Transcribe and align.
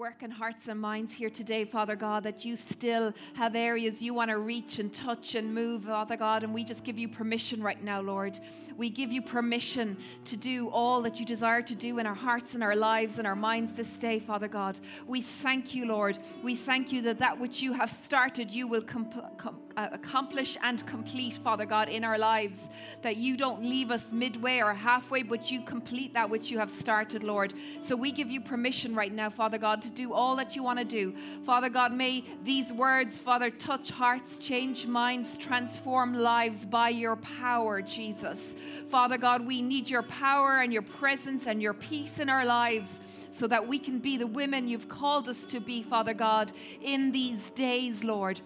work 0.00 0.22
in 0.22 0.30
hearts 0.30 0.66
and 0.66 0.80
minds 0.80 1.12
here 1.12 1.28
today, 1.28 1.62
Father 1.62 1.94
God, 1.94 2.22
that 2.22 2.42
you 2.42 2.56
still 2.56 3.12
have 3.34 3.54
areas 3.54 4.00
you 4.00 4.14
want 4.14 4.30
to 4.30 4.38
reach 4.38 4.78
and 4.78 4.90
touch 4.94 5.34
and 5.34 5.54
move, 5.54 5.84
Father 5.84 6.16
God. 6.16 6.42
And 6.42 6.54
we 6.54 6.64
just 6.64 6.84
give 6.84 6.98
you 6.98 7.06
permission 7.06 7.62
right 7.62 7.84
now, 7.84 8.00
Lord. 8.00 8.40
We 8.78 8.88
give 8.88 9.12
you 9.12 9.20
permission 9.20 9.98
to 10.24 10.38
do 10.38 10.70
all 10.70 11.02
that 11.02 11.20
you 11.20 11.26
desire 11.26 11.60
to 11.60 11.74
do 11.74 11.98
in 11.98 12.06
our 12.06 12.14
hearts 12.14 12.54
and 12.54 12.62
our 12.62 12.74
lives 12.74 13.18
and 13.18 13.26
our 13.26 13.36
minds 13.36 13.74
this 13.74 13.90
day, 13.98 14.20
Father 14.20 14.48
God. 14.48 14.80
We 15.06 15.20
thank 15.20 15.74
you, 15.74 15.84
Lord. 15.84 16.18
We 16.42 16.54
thank 16.54 16.92
you 16.92 17.02
that 17.02 17.18
that 17.18 17.38
which 17.38 17.60
you 17.60 17.74
have 17.74 17.90
started, 17.90 18.50
you 18.50 18.68
will 18.68 18.80
comp- 18.80 19.36
com- 19.36 19.60
Uh, 19.80 19.88
accomplish 19.92 20.58
and 20.62 20.86
complete, 20.86 21.32
Father 21.32 21.64
God, 21.64 21.88
in 21.88 22.04
our 22.04 22.18
lives. 22.18 22.68
That 23.00 23.16
you 23.16 23.34
don't 23.34 23.62
leave 23.62 23.90
us 23.90 24.12
midway 24.12 24.60
or 24.60 24.74
halfway, 24.74 25.22
but 25.22 25.50
you 25.50 25.62
complete 25.62 26.12
that 26.12 26.28
which 26.28 26.50
you 26.50 26.58
have 26.58 26.70
started, 26.70 27.24
Lord. 27.24 27.54
So 27.80 27.96
we 27.96 28.12
give 28.12 28.30
you 28.30 28.42
permission 28.42 28.94
right 28.94 29.10
now, 29.10 29.30
Father 29.30 29.56
God, 29.56 29.80
to 29.80 29.90
do 29.90 30.12
all 30.12 30.36
that 30.36 30.54
you 30.54 30.62
want 30.62 30.80
to 30.80 30.84
do. 30.84 31.14
Father 31.46 31.70
God, 31.70 31.94
may 31.94 32.24
these 32.44 32.70
words, 32.74 33.16
Father, 33.16 33.48
touch 33.48 33.90
hearts, 33.90 34.36
change 34.36 34.86
minds, 34.86 35.38
transform 35.38 36.12
lives 36.12 36.66
by 36.66 36.90
your 36.90 37.16
power, 37.16 37.80
Jesus. 37.80 38.54
Father 38.90 39.16
God, 39.16 39.46
we 39.46 39.62
need 39.62 39.88
your 39.88 40.02
power 40.02 40.60
and 40.60 40.74
your 40.74 40.82
presence 40.82 41.46
and 41.46 41.62
your 41.62 41.72
peace 41.72 42.18
in 42.18 42.28
our 42.28 42.44
lives 42.44 43.00
so 43.30 43.46
that 43.46 43.66
we 43.66 43.78
can 43.78 43.98
be 43.98 44.16
the 44.16 44.26
women 44.26 44.68
you've 44.68 44.88
called 44.88 45.28
us 45.28 45.46
to 45.46 45.60
be, 45.60 45.82
Father 45.82 46.14
God, 46.14 46.52
in 46.82 47.12
these 47.12 47.50
days, 47.50 48.04
Lord. 48.04 48.40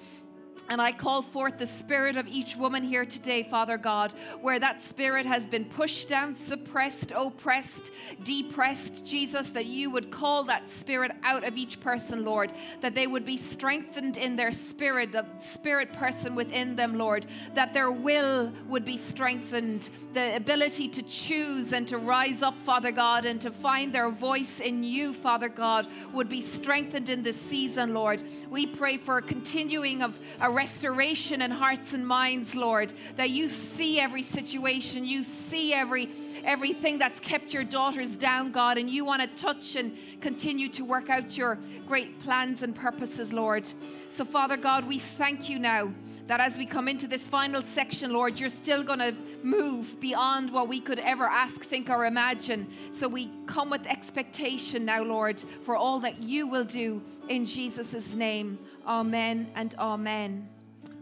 And 0.69 0.81
I 0.81 0.93
call 0.93 1.21
forth 1.21 1.59
the 1.59 1.67
spirit 1.67 2.17
of 2.17 2.27
each 2.27 2.57
woman 2.57 2.83
here 2.83 3.05
today, 3.05 3.43
Father 3.43 3.77
God, 3.77 4.15
where 4.41 4.59
that 4.59 4.83
spirit 4.83 5.27
has 5.27 5.47
been 5.47 5.67
pushed 5.67 6.09
down, 6.09 6.33
suppressed, 6.33 7.13
oppressed, 7.15 7.91
depressed, 8.23 9.05
Jesus, 9.05 9.51
that 9.51 9.67
you 9.67 9.91
would 9.91 10.11
call 10.11 10.45
that 10.45 10.69
spirit 10.69 11.13
out 11.23 11.45
of 11.45 11.59
each 11.59 11.81
person, 11.81 12.25
Lord, 12.25 12.53
that 12.81 12.95
they 12.95 13.07
would 13.07 13.27
be 13.27 13.37
strengthened 13.37 14.17
in 14.17 14.37
their 14.37 14.53
spirit, 14.53 15.13
the 15.13 15.27
spirit 15.39 15.93
person 15.93 16.35
within 16.35 16.77
them, 16.77 16.97
Lord, 16.97 17.27
that 17.55 17.75
their 17.75 17.91
will 17.91 18.53
would 18.67 18.85
be 18.85 18.97
strengthened, 18.97 19.91
the 20.15 20.35
ability 20.35 20.89
to 20.89 21.03
choose 21.03 21.73
and 21.73 21.87
to 21.89 21.99
rise 21.99 22.41
up, 22.41 22.57
Father 22.61 22.91
God, 22.91 23.27
and 23.27 23.41
to 23.43 23.51
find 23.51 23.93
their 23.93 24.11
voice 24.11 24.61
in 24.61 24.83
you, 24.83 25.13
Father 25.13 25.49
God, 25.49 25.87
would 26.13 26.29
be 26.29 26.41
strengthened 26.41 27.09
in 27.11 27.23
this 27.23 27.41
season, 27.41 27.93
Lord. 27.93 28.23
We 28.49 28.67
pray 28.67 28.97
for 28.97 29.19
a 29.19 29.23
continuing 29.23 30.03
of 30.03 30.19
a 30.41 30.54
restoration 30.55 31.43
in 31.43 31.51
hearts 31.51 31.93
and 31.93 32.07
minds, 32.07 32.55
Lord, 32.55 32.93
that 33.17 33.31
you 33.31 33.49
see 33.49 34.01
every 34.01 34.23
situation, 34.23 35.05
you 35.05 35.23
see 35.25 35.75
every 35.75 36.09
everything 36.45 36.99
that's 36.99 37.19
kept 37.21 37.55
your 37.55 37.65
daughters 37.65 38.17
down, 38.17 38.53
God, 38.53 38.77
and 38.77 38.89
you 38.91 39.05
want 39.05 39.23
to 39.23 39.43
touch 39.43 39.77
and 39.77 39.97
continue 40.21 40.69
to 40.69 40.85
work 40.85 41.09
out 41.09 41.37
your 41.37 41.59
great 41.87 42.21
plans 42.21 42.63
and 42.63 42.75
purposes, 42.75 43.33
Lord. 43.33 43.67
So, 44.11 44.25
Father 44.25 44.57
God, 44.59 44.87
we 44.87 44.99
thank 44.99 45.49
you 45.49 45.59
now 45.59 45.93
that 46.27 46.41
as 46.41 46.57
we 46.57 46.65
come 46.65 46.89
into 46.89 47.07
this 47.07 47.29
final 47.29 47.63
section, 47.63 48.13
Lord, 48.13 48.41
you're 48.41 48.49
still 48.49 48.83
going 48.83 48.99
to 48.99 49.15
move 49.43 50.01
beyond 50.01 50.51
what 50.51 50.69
we 50.69 50.81
could 50.81 50.99
ever 50.99 51.27
ask, 51.27 51.63
think, 51.63 51.91
or 51.91 52.07
imagine. 52.07 52.67
So 52.93 53.09
we 53.09 53.31
come 53.47 53.69
with 53.69 53.87
expectation 53.87 54.85
now, 54.85 55.03
Lord, 55.03 55.39
for 55.65 55.77
all 55.77 56.01
that 56.01 56.19
you 56.19 56.47
will 56.47 56.65
do 56.65 57.03
in 57.29 57.45
Jesus' 57.45 58.15
name. 58.15 58.59
Amen 58.87 59.51
and 59.55 59.75
amen. 59.79 60.49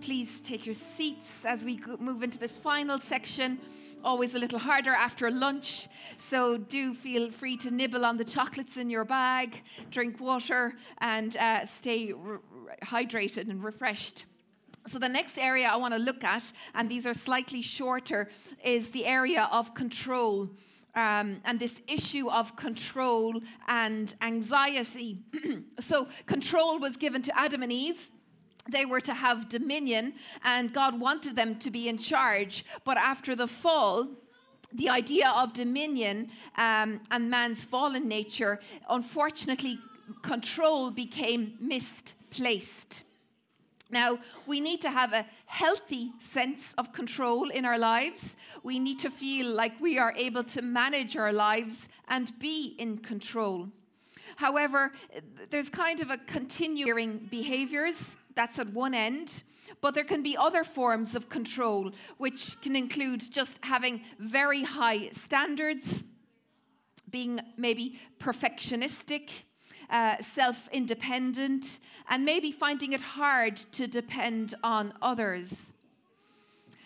Please 0.01 0.41
take 0.43 0.67
your 0.67 0.75
seats 0.97 1.29
as 1.45 1.65
we 1.65 1.81
move 2.01 2.25
into 2.25 2.39
this 2.39 2.59
final 2.59 2.99
section. 2.99 3.61
Always 4.05 4.35
a 4.35 4.39
little 4.41 4.59
harder 4.59 4.91
after 4.91 5.31
lunch, 5.31 5.87
so 6.29 6.57
do 6.57 6.93
feel 6.93 7.31
free 7.31 7.57
to 7.59 7.71
nibble 7.71 8.05
on 8.05 8.17
the 8.17 8.25
chocolates 8.25 8.77
in 8.77 8.91
your 8.91 9.05
bag, 9.05 9.63
drink 9.93 10.19
water, 10.19 10.75
and 10.99 11.37
uh, 11.37 11.67
stay 11.67 12.13
hydrated 12.83 13.49
and 13.49 13.63
refreshed. 13.63 14.25
So, 14.87 14.99
the 14.99 15.09
next 15.09 15.39
area 15.39 15.69
I 15.69 15.77
want 15.77 15.95
to 15.95 16.01
look 16.01 16.25
at, 16.25 16.53
and 16.75 16.89
these 16.89 17.07
are 17.07 17.15
slightly 17.15 17.63
shorter, 17.63 18.31
is 18.65 18.91
the 18.91 19.07
area 19.07 19.49
of 19.53 19.75
control. 19.75 20.51
Um, 20.95 21.41
and 21.45 21.59
this 21.59 21.81
issue 21.89 22.29
of 22.29 22.55
control 22.57 23.41
and 23.67 24.15
anxiety. 24.21 25.21
so, 25.81 26.09
control 26.27 26.79
was 26.79 26.97
given 26.97 27.23
to 27.23 27.39
Adam 27.39 27.63
and 27.63 27.73
Eve. 27.73 28.11
They 28.71 28.85
were 28.85 29.01
to 29.01 29.15
have 29.15 29.49
dominion, 29.49 30.15
and 30.45 30.73
God 30.73 31.01
wanted 31.01 31.37
them 31.37 31.59
to 31.61 31.71
be 31.71 31.89
in 31.89 31.99
charge. 31.99 32.65
But 32.85 32.97
after 32.97 33.35
the 33.35 33.49
fall, 33.49 34.09
the 34.73 34.89
idea 34.89 35.31
of 35.31 35.53
dominion 35.53 36.31
um, 36.57 37.01
and 37.11 37.31
man's 37.31 37.65
fallen 37.65 38.09
nature, 38.09 38.61
unfortunately, 38.89 39.79
control 40.23 40.91
became 40.91 41.55
misplaced. 41.61 43.05
Now, 43.93 44.19
we 44.47 44.59
need 44.59 44.81
to 44.81 44.91
have 44.91 45.13
a 45.13 45.27
healthy 45.45 46.13
sense 46.19 46.63
of 46.79 46.93
control 46.93 47.51
in 47.51 47.67
our 47.67 47.79
lives. 47.79 48.25
We 48.63 48.79
need 48.79 48.99
to 49.01 49.11
feel 49.11 49.55
like 49.55 49.79
we 49.81 49.99
are 49.99 50.15
able 50.17 50.45
to 50.45 50.63
manage 50.63 51.17
our 51.17 51.33
lives 51.33 51.89
and 52.09 52.37
be 52.39 52.75
in 52.79 52.99
control. 52.99 53.69
However, 54.37 54.93
there's 55.51 55.69
kind 55.69 56.01
of 56.01 56.11
a 56.11 56.17
continuing 56.17 57.29
behaviors 57.31 58.01
that's 58.35 58.59
at 58.59 58.73
one 58.73 58.95
end. 58.95 59.43
But 59.81 59.95
there 59.95 60.05
can 60.05 60.23
be 60.23 60.37
other 60.37 60.65
forms 60.65 61.15
of 61.15 61.29
control, 61.29 61.93
which 62.17 62.61
can 62.61 62.77
include 62.77 63.31
just 63.31 63.59
having 63.63 64.03
very 64.19 64.63
high 64.63 65.11
standards, 65.11 66.05
being 67.11 67.41
maybe 67.57 67.99
perfectionistic, 68.19 69.31
uh, 69.93 70.17
self 70.35 70.69
independent, 70.73 71.79
and 72.09 72.25
maybe 72.25 72.51
finding 72.51 72.93
it 72.93 73.03
hard 73.03 73.57
to 73.57 73.87
depend 73.87 74.55
on 74.65 74.93
others. 75.01 75.57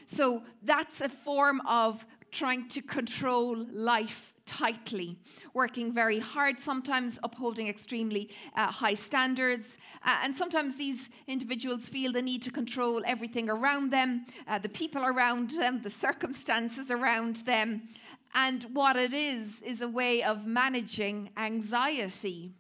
So 0.07 0.43
that's 0.63 1.01
a 1.01 1.09
form 1.09 1.61
of 1.67 2.05
trying 2.31 2.69
to 2.69 2.83
control 2.83 3.57
life 3.73 4.35
tightly, 4.45 5.19
working 5.55 5.93
very 5.93 6.19
hard, 6.19 6.59
sometimes 6.61 7.19
upholding 7.23 7.67
extremely 7.67 8.31
uh, 8.55 8.67
high 8.67 8.95
standards. 8.95 9.69
Uh, 10.05 10.19
and 10.23 10.37
sometimes 10.37 10.77
these 10.77 11.09
individuals 11.27 11.89
feel 11.89 12.13
the 12.13 12.23
need 12.23 12.43
to 12.43 12.51
control 12.51 13.03
everything 13.07 13.51
around 13.51 13.91
them, 13.91 14.25
uh, 14.47 14.59
the 14.59 14.69
people 14.69 15.05
around 15.05 15.51
them, 15.51 15.81
the 15.83 15.91
circumstances 15.91 16.91
around 16.91 17.37
them. 17.47 17.83
And 18.35 18.65
what 18.73 18.97
it 18.97 19.13
is, 19.13 19.63
is 19.63 19.81
a 19.81 19.89
way 19.89 20.23
of 20.23 20.47
managing 20.47 21.31
anxiety. 21.37 22.53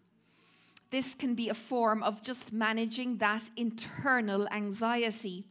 This 0.90 1.14
can 1.14 1.34
be 1.34 1.48
a 1.48 1.54
form 1.54 2.02
of 2.02 2.22
just 2.22 2.52
managing 2.52 3.18
that 3.18 3.50
internal 3.56 4.48
anxiety. 4.48 5.44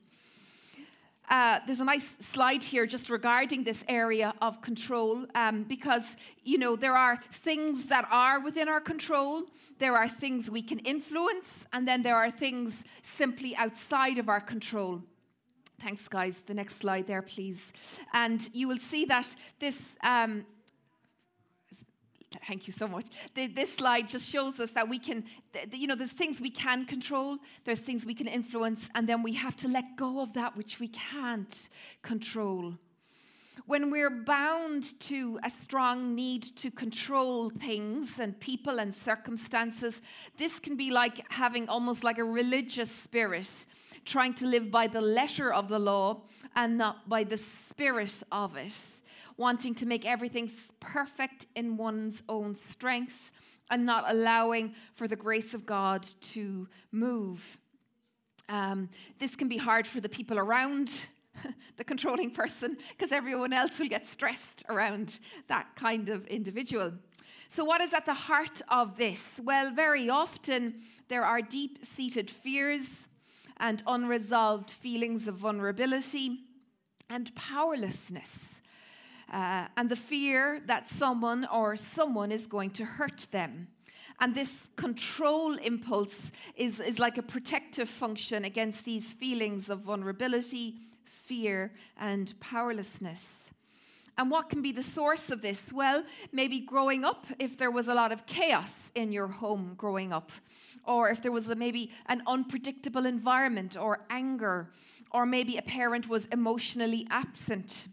Uh, 1.29 1.59
there's 1.65 1.79
a 1.79 1.85
nice 1.85 2.05
slide 2.33 2.63
here 2.63 2.85
just 2.85 3.09
regarding 3.09 3.63
this 3.63 3.83
area 3.87 4.33
of 4.41 4.61
control 4.61 5.25
um, 5.33 5.63
because 5.63 6.15
you 6.43 6.57
know 6.57 6.75
there 6.75 6.95
are 6.95 7.19
things 7.31 7.85
that 7.85 8.07
are 8.11 8.39
within 8.39 8.69
our 8.69 8.79
control. 8.79 9.43
There 9.79 9.95
are 9.95 10.07
things 10.07 10.51
we 10.51 10.61
can 10.61 10.79
influence 10.79 11.49
and 11.73 11.87
then 11.87 12.03
there 12.03 12.15
are 12.15 12.29
things 12.29 12.83
simply 13.17 13.55
outside 13.55 14.19
of 14.19 14.29
our 14.29 14.39
control. 14.39 15.01
Thanks 15.81 16.07
guys. 16.07 16.35
The 16.45 16.53
next 16.53 16.79
slide 16.79 17.07
there 17.07 17.23
please. 17.23 17.61
And 18.13 18.47
you 18.53 18.67
will 18.67 18.77
see 18.77 19.05
that 19.05 19.35
this 19.59 19.77
um, 20.03 20.45
Thank 22.47 22.67
you 22.67 22.73
so 22.73 22.87
much. 22.87 23.05
The, 23.33 23.47
this 23.47 23.73
slide 23.73 24.09
just 24.09 24.27
shows 24.27 24.59
us 24.59 24.71
that 24.71 24.89
we 24.89 24.99
can, 24.99 25.25
you 25.71 25.87
know, 25.87 25.95
there's 25.95 26.11
things 26.11 26.41
we 26.41 26.49
can 26.49 26.85
control, 26.85 27.37
there's 27.63 27.79
things 27.79 28.05
we 28.05 28.13
can 28.13 28.27
influence, 28.27 28.89
and 28.93 29.07
then 29.07 29.23
we 29.23 29.33
have 29.33 29.55
to 29.57 29.67
let 29.67 29.95
go 29.95 30.21
of 30.21 30.33
that 30.33 30.57
which 30.57 30.79
we 30.79 30.87
can't 30.87 31.69
control. 32.01 32.73
When 33.67 33.89
we're 33.89 34.09
bound 34.09 34.99
to 35.01 35.39
a 35.43 35.49
strong 35.49 36.13
need 36.13 36.43
to 36.57 36.69
control 36.69 37.49
things 37.49 38.19
and 38.19 38.37
people 38.39 38.79
and 38.79 38.93
circumstances, 38.93 40.01
this 40.37 40.59
can 40.59 40.75
be 40.75 40.91
like 40.91 41.31
having 41.31 41.69
almost 41.69 42.03
like 42.03 42.17
a 42.17 42.23
religious 42.23 42.91
spirit, 42.91 43.49
trying 44.03 44.33
to 44.35 44.45
live 44.45 44.69
by 44.71 44.87
the 44.87 45.01
letter 45.01 45.53
of 45.53 45.69
the 45.69 45.79
law 45.79 46.21
and 46.55 46.77
not 46.77 47.07
by 47.07 47.23
the 47.23 47.37
spirit 47.37 48.21
of 48.31 48.57
it 48.57 48.75
wanting 49.37 49.75
to 49.75 49.85
make 49.85 50.05
everything 50.05 50.49
perfect 50.79 51.45
in 51.55 51.77
one's 51.77 52.23
own 52.29 52.55
strength 52.55 53.31
and 53.69 53.85
not 53.85 54.05
allowing 54.07 54.73
for 54.93 55.07
the 55.07 55.15
grace 55.15 55.53
of 55.53 55.65
God 55.65 56.07
to 56.21 56.67
move. 56.91 57.57
Um, 58.47 58.89
this 59.19 59.35
can 59.35 59.47
be 59.47 59.57
hard 59.57 59.87
for 59.87 59.99
the 59.99 60.09
people 60.09 60.37
around 60.37 61.01
the 61.77 61.83
controlling 61.83 62.31
person 62.31 62.77
because 62.89 63.11
everyone 63.11 63.53
else 63.53 63.79
will 63.79 63.87
get 63.87 64.07
stressed 64.07 64.63
around 64.69 65.19
that 65.47 65.75
kind 65.75 66.09
of 66.09 66.25
individual. 66.27 66.93
So, 67.49 67.63
what 67.63 67.81
is 67.81 67.93
at 67.93 68.05
the 68.05 68.13
heart 68.13 68.61
of 68.69 68.97
this? 68.97 69.23
Well, 69.41 69.71
very 69.71 70.09
often 70.09 70.81
there 71.09 71.23
are 71.23 71.41
deep 71.41 71.85
seated 71.85 72.29
fears 72.29 72.89
and 73.57 73.81
unresolved 73.87 74.71
feelings 74.71 75.27
of 75.27 75.35
vulnerability 75.35 76.39
and 77.09 77.33
powerlessness 77.35 78.54
uh, 79.31 79.67
and 79.77 79.89
the 79.89 79.95
fear 79.95 80.61
that 80.65 80.87
someone 80.87 81.47
or 81.51 81.75
someone 81.75 82.31
is 82.31 82.47
going 82.47 82.71
to 82.71 82.85
hurt 82.85 83.27
them. 83.31 83.67
And 84.19 84.33
this 84.33 84.51
control 84.75 85.55
impulse 85.55 86.15
is, 86.55 86.79
is 86.79 86.99
like 86.99 87.17
a 87.17 87.23
protective 87.23 87.89
function 87.89 88.45
against 88.45 88.85
these 88.85 89.11
feelings 89.11 89.69
of 89.69 89.79
vulnerability, 89.79 90.75
fear, 91.05 91.73
and 91.99 92.33
powerlessness. 92.39 93.25
And 94.17 94.31
what 94.31 94.49
can 94.49 94.61
be 94.61 94.71
the 94.71 94.83
source 94.83 95.29
of 95.29 95.41
this? 95.41 95.61
Well, 95.73 96.05
maybe 96.31 96.61
growing 96.61 97.03
up, 97.03 97.25
if 97.37 97.57
there 97.57 97.71
was 97.71 97.89
a 97.89 97.93
lot 97.93 98.13
of 98.13 98.25
chaos 98.25 98.71
in 98.95 99.11
your 99.11 99.27
home 99.27 99.73
growing 99.75 100.13
up, 100.13 100.31
or 100.85 101.09
if 101.09 101.21
there 101.21 101.33
was 101.33 101.49
a, 101.49 101.55
maybe 101.55 101.91
an 102.05 102.23
unpredictable 102.25 103.05
environment 103.05 103.75
or 103.75 104.05
anger, 104.09 104.69
or 105.11 105.25
maybe 105.25 105.57
a 105.57 105.61
parent 105.61 106.07
was 106.07 106.25
emotionally 106.31 107.05
absent. 107.09 107.87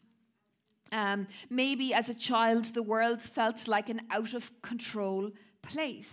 Um, 0.92 1.26
maybe 1.48 1.94
as 1.94 2.10
a 2.10 2.14
child, 2.14 2.66
the 2.66 2.82
world 2.82 3.22
felt 3.22 3.66
like 3.66 3.88
an 3.88 4.02
out 4.10 4.34
of 4.34 4.50
control 4.60 5.30
place. 5.62 6.12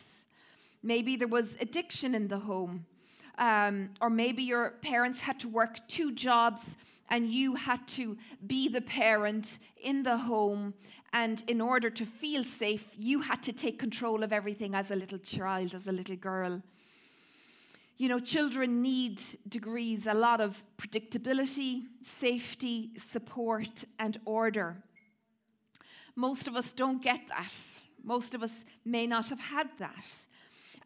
Maybe 0.81 1.17
there 1.17 1.27
was 1.27 1.55
addiction 1.59 2.15
in 2.15 2.29
the 2.29 2.39
home. 2.39 2.85
Um, 3.37 3.91
or 4.01 4.09
maybe 4.09 4.43
your 4.43 4.71
parents 4.81 5.19
had 5.19 5.39
to 5.41 5.47
work 5.47 5.87
two 5.87 6.11
jobs 6.13 6.61
and 7.09 7.29
you 7.29 7.55
had 7.55 7.87
to 7.89 8.17
be 8.45 8.67
the 8.67 8.81
parent 8.81 9.59
in 9.81 10.03
the 10.03 10.17
home. 10.17 10.73
And 11.11 11.43
in 11.47 11.59
order 11.59 11.89
to 11.89 12.05
feel 12.05 12.43
safe, 12.43 12.85
you 12.97 13.21
had 13.21 13.41
to 13.43 13.53
take 13.53 13.79
control 13.79 14.23
of 14.23 14.31
everything 14.31 14.75
as 14.75 14.91
a 14.91 14.95
little 14.95 15.17
child, 15.17 15.73
as 15.73 15.87
a 15.87 15.91
little 15.91 16.15
girl. 16.15 16.61
You 17.99 18.07
know, 18.07 18.19
children 18.19 18.81
need 18.81 19.21
degrees, 19.49 20.07
a 20.07 20.13
lot 20.13 20.39
of 20.39 20.63
predictability, 20.77 21.83
safety, 22.21 22.91
support, 23.11 23.83
and 23.99 24.17
order. 24.23 24.77
Most 26.15 26.47
of 26.47 26.55
us 26.55 26.71
don't 26.71 27.03
get 27.03 27.19
that. 27.27 27.53
Most 28.01 28.33
of 28.33 28.41
us 28.41 28.63
may 28.85 29.05
not 29.05 29.27
have 29.27 29.41
had 29.41 29.67
that. 29.79 30.05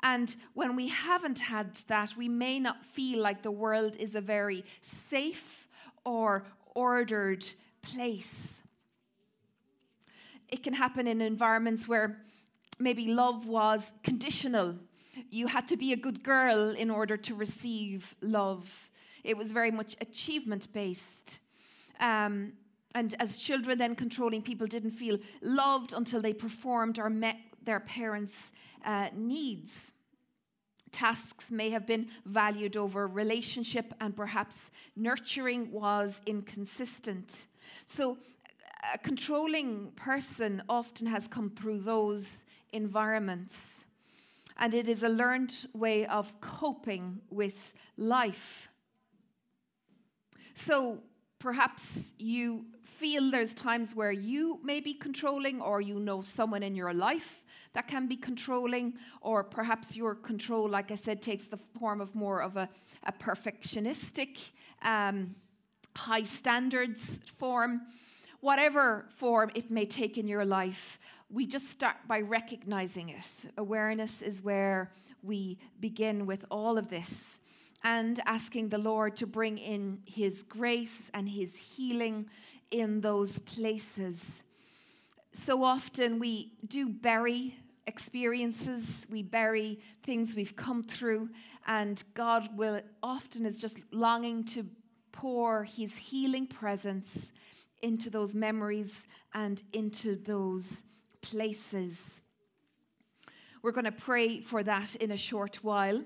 And 0.02 0.36
when 0.56 0.76
we 0.76 0.88
haven't 0.88 1.38
had 1.38 1.76
that, 1.88 2.18
we 2.18 2.28
may 2.28 2.60
not 2.60 2.84
feel 2.84 3.22
like 3.22 3.44
the 3.44 3.52
world 3.52 3.96
is 3.98 4.16
a 4.16 4.22
very 4.22 4.66
safe 5.12 5.68
or 6.04 6.46
ordered 6.74 7.46
place. 7.84 8.34
It 10.50 10.64
can 10.64 10.74
happen 10.74 11.06
in 11.06 11.22
environments 11.22 11.88
where 11.88 12.18
maybe 12.80 13.10
love 13.10 13.46
was 13.46 13.92
conditional 14.02 14.80
you 15.30 15.48
had 15.48 15.68
to 15.68 15.78
be 15.78 15.94
a 15.94 15.98
good 15.98 16.24
girl 16.24 16.70
in 16.72 16.90
order 16.90 17.18
to 17.18 17.36
receive 17.36 18.16
love. 18.22 18.90
It 19.24 19.38
was 19.38 19.52
very 19.52 19.72
much 19.72 19.96
achievement 20.02 20.72
based. 20.74 21.40
Um, 22.00 22.54
and 22.96 23.16
as 23.20 23.38
children, 23.38 23.78
then 23.78 23.96
controlling 23.96 24.42
people 24.42 24.68
didn't 24.68 24.92
feel 24.92 25.18
loved 25.42 25.94
until 25.94 26.22
they 26.22 26.34
performed 26.34 27.00
or 27.00 27.10
met 27.10 27.38
their 27.64 27.80
parents' 27.80 28.36
uh, 28.86 29.10
needs. 29.16 29.72
Tasks 30.92 31.46
may 31.50 31.72
have 31.72 31.88
been 31.88 32.10
valued 32.26 32.78
over 32.78 33.08
relationship, 33.08 33.94
and 34.00 34.16
perhaps 34.16 34.60
nurturing 34.96 35.72
was 35.72 36.20
inconsistent. 36.28 37.48
So, 37.86 38.18
a 38.94 38.98
controlling 38.98 39.92
person 39.96 40.62
often 40.68 41.08
has 41.08 41.28
come 41.28 41.50
through 41.50 41.80
those 41.80 42.32
environments 42.74 43.56
and 44.58 44.74
it 44.74 44.88
is 44.88 45.04
a 45.04 45.10
learned 45.10 45.68
way 45.74 46.06
of 46.06 46.40
coping 46.42 47.22
with 47.30 47.74
life. 47.98 48.70
So 50.56 51.00
perhaps 51.40 51.84
you 52.18 52.66
feel 52.84 53.32
there's 53.32 53.54
times 53.54 53.96
where 53.96 54.12
you 54.12 54.60
may 54.64 54.80
be 54.80 54.94
controlling, 54.94 55.62
or 55.62 55.82
you 55.82 56.00
know 56.00 56.22
someone 56.22 56.64
in 56.64 56.76
your 56.76 56.94
life 56.94 57.44
that 57.74 57.88
can 57.88 58.08
be 58.08 58.16
controlling, 58.16 58.94
or 59.22 59.44
perhaps 59.44 59.96
your 59.96 60.16
control, 60.16 60.70
like 60.70 60.92
I 60.92 60.96
said, 60.96 61.22
takes 61.22 61.46
the 61.46 61.58
form 61.58 62.02
of 62.02 62.14
more 62.14 62.42
of 62.42 62.56
a, 62.56 62.70
a 63.04 63.12
perfectionistic, 63.12 64.52
um, 64.84 65.36
high 65.98 66.24
standards 66.24 67.20
form. 67.38 67.82
Whatever 68.42 69.06
form 69.18 69.52
it 69.56 69.72
may 69.72 69.86
take 69.86 70.18
in 70.18 70.28
your 70.28 70.46
life, 70.46 71.00
we 71.34 71.48
just 71.48 71.68
start 71.72 71.96
by 72.08 72.22
recognizing 72.22 73.10
it. 73.10 73.28
Awareness 73.58 74.22
is 74.22 74.44
where 74.44 74.92
we 75.24 75.58
begin 75.80 76.28
with 76.28 76.46
all 76.52 76.78
of 76.78 76.90
this 76.90 77.16
and 77.84 78.20
asking 78.28 78.70
the 78.70 78.78
Lord 78.78 79.16
to 79.16 79.26
bring 79.26 79.58
in 79.58 80.04
His 80.06 80.44
grace 80.44 81.10
and 81.12 81.28
His 81.28 81.56
healing 81.56 82.28
in 82.70 83.02
those 83.02 83.40
places. 83.40 84.22
So 85.34 85.64
often 85.64 86.20
we 86.20 86.54
do 86.68 86.88
bury 86.88 87.58
experiences, 87.88 88.88
we 89.10 89.24
bury 89.24 89.80
things 90.04 90.36
we've 90.36 90.56
come 90.56 90.84
through, 90.84 91.30
and 91.66 92.02
God 92.14 92.56
will 92.56 92.82
often 93.02 93.48
is 93.48 93.58
just 93.58 93.80
longing 93.92 94.44
to 94.46 94.68
pour 95.12 95.64
His 95.64 95.96
healing 95.96 96.46
presence 96.46 97.08
into 97.82 98.12
those 98.12 98.36
memories 98.36 98.94
and 99.34 99.64
into 99.74 100.16
those 100.16 100.74
places. 101.24 102.00
We're 103.64 103.72
going 103.72 103.86
to 103.86 103.92
pray 103.92 104.42
for 104.42 104.62
that 104.62 104.96
in 104.96 105.10
a 105.10 105.18
short 105.18 105.64
while. 105.64 106.04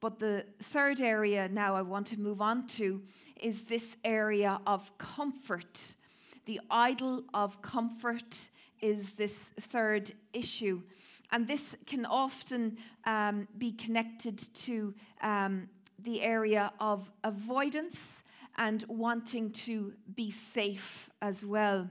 But 0.00 0.20
the 0.20 0.44
third 0.62 1.00
area 1.00 1.48
now 1.48 1.74
I 1.74 1.82
want 1.82 2.06
to 2.08 2.20
move 2.20 2.40
on 2.40 2.68
to 2.78 3.02
is 3.40 3.62
this 3.62 3.96
area 4.04 4.60
of 4.64 4.96
comfort. 4.98 5.80
The 6.44 6.60
idol 6.70 7.24
of 7.34 7.60
comfort 7.62 8.38
is 8.80 9.12
this 9.14 9.34
third 9.60 10.12
issue. 10.32 10.82
And 11.32 11.48
this 11.48 11.64
can 11.86 12.06
often 12.06 12.78
um, 13.04 13.48
be 13.58 13.72
connected 13.72 14.38
to 14.66 14.94
um, 15.20 15.68
the 15.98 16.22
area 16.22 16.72
of 16.78 17.10
avoidance 17.24 17.98
and 18.56 18.84
wanting 18.88 19.50
to 19.50 19.94
be 20.14 20.30
safe 20.30 21.10
as 21.20 21.44
well 21.44 21.88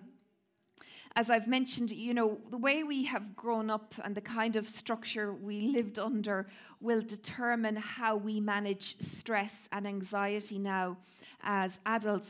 as 1.17 1.31
I've 1.31 1.47
mentioned, 1.47 1.89
you 1.89 2.13
know, 2.13 2.37
the 2.51 2.59
way 2.59 2.83
we 2.83 3.05
have 3.05 3.35
grown 3.35 3.71
up 3.71 3.95
and 4.03 4.13
the 4.13 4.21
kind 4.21 4.55
of 4.55 4.69
structure 4.69 5.33
we 5.33 5.61
lived 5.61 5.97
under 5.97 6.45
will 6.79 7.01
determine 7.01 7.75
how 7.75 8.15
we 8.15 8.39
manage 8.39 8.95
stress 8.99 9.55
and 9.71 9.87
anxiety 9.87 10.59
now 10.59 10.97
as 11.41 11.79
adults. 11.87 12.29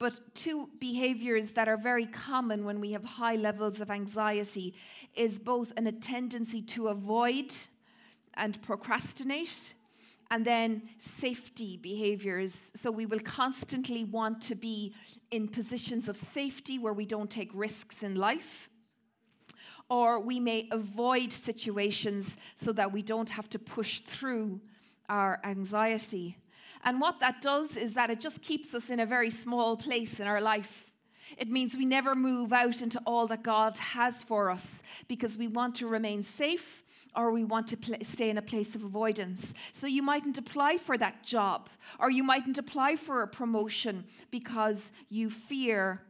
But 0.00 0.18
two 0.34 0.68
behaviors 0.80 1.52
that 1.52 1.68
are 1.68 1.76
very 1.76 2.06
common 2.06 2.64
when 2.64 2.80
we 2.80 2.90
have 2.90 3.04
high 3.04 3.36
levels 3.36 3.80
of 3.80 3.88
anxiety 3.88 4.74
is 5.14 5.38
both 5.38 5.72
an, 5.76 5.86
a 5.86 5.92
tendency 5.92 6.60
to 6.62 6.88
avoid 6.88 7.54
and 8.34 8.60
procrastinate 8.62 9.74
and 10.30 10.44
then 10.44 10.82
safety 11.20 11.76
behaviors. 11.76 12.60
So 12.74 12.90
we 12.90 13.06
will 13.06 13.20
constantly 13.20 14.04
want 14.04 14.42
to 14.42 14.54
be 14.54 14.94
in 15.30 15.48
positions 15.48 16.08
of 16.08 16.16
safety 16.16 16.78
where 16.78 16.92
we 16.92 17.06
don't 17.06 17.30
take 17.30 17.50
risks 17.54 18.02
in 18.02 18.14
life. 18.14 18.68
Or 19.88 20.20
we 20.20 20.38
may 20.38 20.68
avoid 20.70 21.32
situations 21.32 22.36
so 22.56 22.72
that 22.72 22.92
we 22.92 23.02
don't 23.02 23.30
have 23.30 23.48
to 23.50 23.58
push 23.58 24.00
through 24.00 24.60
our 25.08 25.40
anxiety. 25.44 26.36
And 26.84 27.00
what 27.00 27.20
that 27.20 27.40
does 27.40 27.76
is 27.76 27.94
that 27.94 28.10
it 28.10 28.20
just 28.20 28.42
keeps 28.42 28.74
us 28.74 28.90
in 28.90 29.00
a 29.00 29.06
very 29.06 29.30
small 29.30 29.76
place 29.78 30.20
in 30.20 30.26
our 30.26 30.42
life. 30.42 30.84
It 31.36 31.48
means 31.48 31.76
we 31.76 31.84
never 31.84 32.14
move 32.14 32.52
out 32.52 32.82
into 32.82 33.00
all 33.06 33.26
that 33.28 33.42
God 33.42 33.78
has 33.78 34.22
for 34.22 34.50
us 34.50 34.66
because 35.08 35.36
we 35.36 35.46
want 35.46 35.74
to 35.76 35.86
remain 35.86 36.22
safe 36.22 36.82
or 37.14 37.30
we 37.30 37.44
want 37.44 37.66
to 37.68 37.76
pl- 37.76 37.96
stay 38.02 38.30
in 38.30 38.38
a 38.38 38.42
place 38.42 38.74
of 38.74 38.84
avoidance. 38.84 39.52
So 39.72 39.86
you 39.86 40.02
mightn't 40.02 40.38
apply 40.38 40.78
for 40.78 40.96
that 40.98 41.22
job, 41.22 41.68
or 41.98 42.10
you 42.10 42.22
mightn't 42.22 42.58
apply 42.58 42.96
for 42.96 43.22
a 43.22 43.28
promotion 43.28 44.04
because 44.30 44.90
you 45.08 45.30
fear 45.30 46.02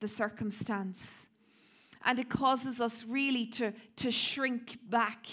the 0.00 0.08
circumstance. 0.08 1.02
And 2.04 2.18
it 2.18 2.28
causes 2.28 2.80
us 2.80 3.04
really 3.04 3.46
to, 3.46 3.72
to 3.96 4.10
shrink 4.10 4.78
back. 4.88 5.26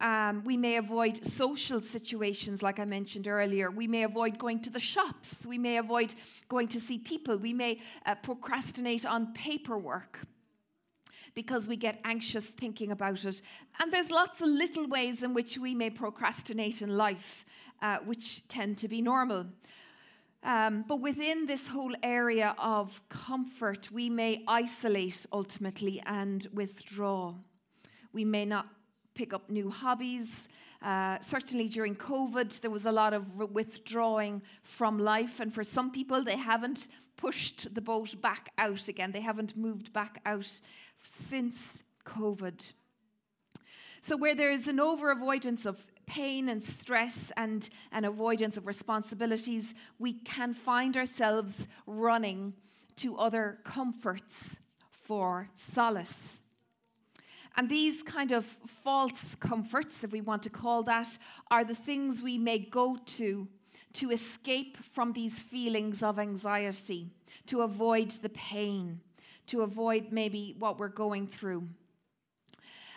Um, 0.00 0.44
we 0.44 0.56
may 0.56 0.76
avoid 0.76 1.24
social 1.24 1.80
situations, 1.80 2.62
like 2.62 2.78
I 2.78 2.84
mentioned 2.84 3.26
earlier. 3.26 3.70
We 3.70 3.86
may 3.86 4.04
avoid 4.04 4.38
going 4.38 4.60
to 4.62 4.70
the 4.70 4.80
shops. 4.80 5.34
We 5.46 5.58
may 5.58 5.78
avoid 5.78 6.14
going 6.48 6.68
to 6.68 6.80
see 6.80 6.98
people. 6.98 7.38
We 7.38 7.54
may 7.54 7.80
uh, 8.04 8.14
procrastinate 8.16 9.06
on 9.06 9.32
paperwork 9.32 10.20
because 11.36 11.68
we 11.68 11.76
get 11.76 12.00
anxious 12.04 12.46
thinking 12.46 12.90
about 12.90 13.24
it. 13.24 13.42
And 13.78 13.92
there's 13.92 14.10
lots 14.10 14.40
of 14.40 14.48
little 14.48 14.88
ways 14.88 15.22
in 15.22 15.34
which 15.34 15.58
we 15.58 15.74
may 15.74 15.90
procrastinate 15.90 16.80
in 16.82 16.96
life, 16.96 17.44
uh, 17.82 17.98
which 17.98 18.42
tend 18.48 18.78
to 18.78 18.88
be 18.88 19.02
normal. 19.02 19.46
Um, 20.42 20.84
but 20.88 21.00
within 21.00 21.46
this 21.46 21.66
whole 21.66 21.94
area 22.02 22.54
of 22.58 23.02
comfort, 23.10 23.90
we 23.92 24.08
may 24.08 24.44
isolate 24.48 25.26
ultimately 25.30 26.02
and 26.06 26.46
withdraw. 26.54 27.34
We 28.12 28.24
may 28.24 28.46
not 28.46 28.66
pick 29.14 29.34
up 29.34 29.50
new 29.50 29.70
hobbies. 29.70 30.48
Uh, 30.86 31.18
certainly 31.20 31.68
during 31.68 31.96
COVID, 31.96 32.60
there 32.60 32.70
was 32.70 32.86
a 32.86 32.92
lot 32.92 33.12
of 33.12 33.34
withdrawing 33.34 34.40
from 34.62 35.00
life. 35.00 35.40
And 35.40 35.52
for 35.52 35.64
some 35.64 35.90
people, 35.90 36.22
they 36.22 36.36
haven't 36.36 36.86
pushed 37.16 37.74
the 37.74 37.80
boat 37.80 38.20
back 38.20 38.52
out 38.56 38.86
again, 38.86 39.10
they 39.10 39.20
haven't 39.20 39.56
moved 39.56 39.92
back 39.92 40.20
out 40.24 40.60
since 41.28 41.56
COVID. 42.04 42.72
So, 44.00 44.16
where 44.16 44.36
there 44.36 44.52
is 44.52 44.68
an 44.68 44.78
over 44.78 45.10
avoidance 45.10 45.66
of 45.66 45.88
pain 46.06 46.48
and 46.48 46.62
stress 46.62 47.32
and 47.36 47.68
an 47.90 48.04
avoidance 48.04 48.56
of 48.56 48.68
responsibilities, 48.68 49.74
we 49.98 50.12
can 50.12 50.54
find 50.54 50.96
ourselves 50.96 51.66
running 51.88 52.54
to 52.98 53.16
other 53.16 53.58
comforts 53.64 54.34
for 54.92 55.48
solace. 55.74 56.14
And 57.56 57.68
these 57.68 58.02
kind 58.02 58.32
of 58.32 58.44
false 58.84 59.24
comforts, 59.40 60.04
if 60.04 60.12
we 60.12 60.20
want 60.20 60.42
to 60.42 60.50
call 60.50 60.82
that, 60.84 61.16
are 61.50 61.64
the 61.64 61.74
things 61.74 62.22
we 62.22 62.36
may 62.36 62.58
go 62.58 62.98
to 63.16 63.48
to 63.94 64.10
escape 64.10 64.76
from 64.92 65.14
these 65.14 65.40
feelings 65.40 66.02
of 66.02 66.18
anxiety, 66.18 67.08
to 67.46 67.62
avoid 67.62 68.10
the 68.10 68.28
pain, 68.28 69.00
to 69.46 69.62
avoid 69.62 70.12
maybe 70.12 70.54
what 70.58 70.78
we're 70.78 70.88
going 70.88 71.26
through. 71.26 71.66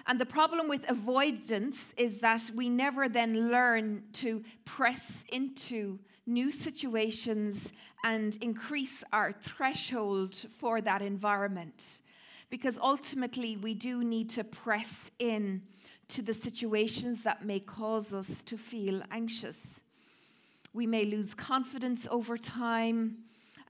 And 0.05 0.19
the 0.19 0.25
problem 0.25 0.67
with 0.67 0.89
avoidance 0.89 1.77
is 1.95 2.19
that 2.19 2.51
we 2.53 2.67
never 2.67 3.07
then 3.07 3.49
learn 3.49 4.03
to 4.13 4.43
press 4.65 5.01
into 5.29 5.99
new 6.25 6.51
situations 6.51 7.69
and 8.03 8.37
increase 8.41 9.03
our 9.13 9.31
threshold 9.31 10.35
for 10.57 10.81
that 10.81 11.01
environment. 11.01 12.01
Because 12.49 12.77
ultimately, 12.81 13.57
we 13.57 13.73
do 13.73 14.03
need 14.03 14.29
to 14.31 14.43
press 14.43 14.91
in 15.19 15.61
to 16.09 16.21
the 16.21 16.33
situations 16.33 17.21
that 17.23 17.45
may 17.45 17.59
cause 17.59 18.13
us 18.13 18.41
to 18.43 18.57
feel 18.57 19.03
anxious. 19.11 19.57
We 20.73 20.87
may 20.87 21.05
lose 21.05 21.33
confidence 21.33 22.07
over 22.09 22.37
time, 22.37 23.19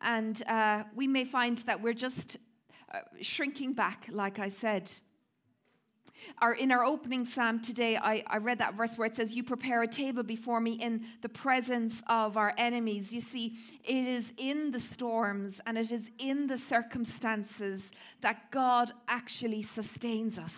and 0.02 0.42
uh, 0.48 0.84
we 0.96 1.08
may 1.08 1.26
find 1.26 1.58
that 1.60 1.82
we're 1.82 1.94
just 1.94 2.38
uh, 2.94 3.00
shrinking 3.22 3.74
back, 3.74 4.08
like 4.10 4.40
I 4.40 4.50
said. 4.50 4.92
In 6.60 6.72
our 6.72 6.84
opening 6.86 7.26
psalm 7.26 7.62
today, 7.62 7.98
I, 7.98 8.24
I 8.28 8.38
read 8.38 8.60
that 8.60 8.76
verse 8.76 8.98
where 8.98 9.08
it 9.08 9.16
says, 9.16 9.36
You 9.36 9.44
prepare 9.44 9.82
a 9.82 9.88
table 9.88 10.24
before 10.24 10.60
me 10.60 10.74
in 10.74 11.06
the 11.22 11.30
presence 11.30 12.02
of 12.08 12.38
our 12.38 12.54
enemies. 12.58 13.14
You 13.14 13.22
see, 13.22 13.58
it 13.84 14.08
is 14.08 14.34
in 14.38 14.72
the 14.72 14.80
storms 14.80 15.60
and 15.66 15.78
it 15.78 15.92
is 15.92 16.10
in 16.18 16.48
the 16.48 16.58
circumstances 16.58 17.92
that 18.22 18.52
God 18.52 18.92
actually 19.08 19.62
sustains 19.62 20.38
us. 20.38 20.58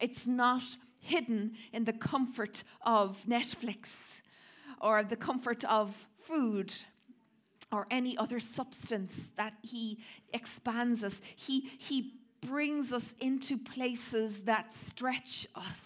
It's 0.00 0.26
not 0.26 0.62
hidden 1.00 1.52
in 1.72 1.84
the 1.84 1.92
comfort 1.92 2.64
of 2.82 3.22
Netflix 3.28 3.90
or 4.80 5.02
the 5.02 5.16
comfort 5.16 5.64
of 5.64 6.06
food 6.16 6.72
or 7.70 7.86
any 7.90 8.16
other 8.16 8.40
substance 8.40 9.14
that 9.36 9.54
He 9.62 9.98
expands 10.32 11.04
us. 11.04 11.20
He, 11.36 11.70
he 11.78 12.14
brings 12.44 12.92
us 12.92 13.06
into 13.20 13.58
places 13.58 14.42
that 14.42 14.74
stretch 14.74 15.46
us. 15.54 15.82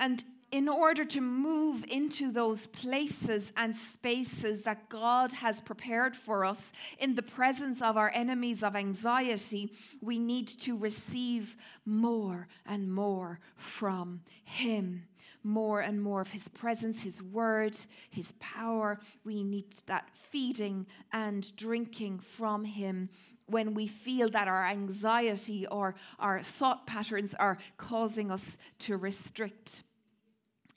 And 0.00 0.24
in 0.52 0.68
order 0.68 1.04
to 1.06 1.20
move 1.22 1.82
into 1.88 2.30
those 2.30 2.66
places 2.66 3.50
and 3.56 3.74
spaces 3.74 4.62
that 4.64 4.90
God 4.90 5.32
has 5.32 5.62
prepared 5.62 6.14
for 6.14 6.44
us 6.44 6.62
in 6.98 7.14
the 7.14 7.22
presence 7.22 7.80
of 7.80 7.96
our 7.96 8.12
enemies 8.14 8.62
of 8.62 8.76
anxiety, 8.76 9.72
we 10.02 10.18
need 10.18 10.48
to 10.48 10.76
receive 10.76 11.56
more 11.86 12.48
and 12.66 12.92
more 12.92 13.40
from 13.56 14.20
Him. 14.44 15.04
More 15.44 15.80
and 15.80 16.00
more 16.00 16.20
of 16.20 16.30
His 16.30 16.46
presence, 16.48 17.02
His 17.02 17.20
word, 17.20 17.76
His 18.10 18.32
power. 18.38 19.00
We 19.24 19.42
need 19.42 19.74
that 19.86 20.08
feeding 20.30 20.86
and 21.12 21.56
drinking 21.56 22.20
from 22.20 22.64
Him 22.64 23.08
when 23.52 23.74
we 23.74 23.86
feel 23.86 24.28
that 24.30 24.48
our 24.48 24.64
anxiety 24.64 25.66
or 25.66 25.94
our 26.18 26.42
thought 26.42 26.86
patterns 26.86 27.34
are 27.38 27.58
causing 27.76 28.30
us 28.30 28.56
to 28.80 28.96
restrict. 28.96 29.84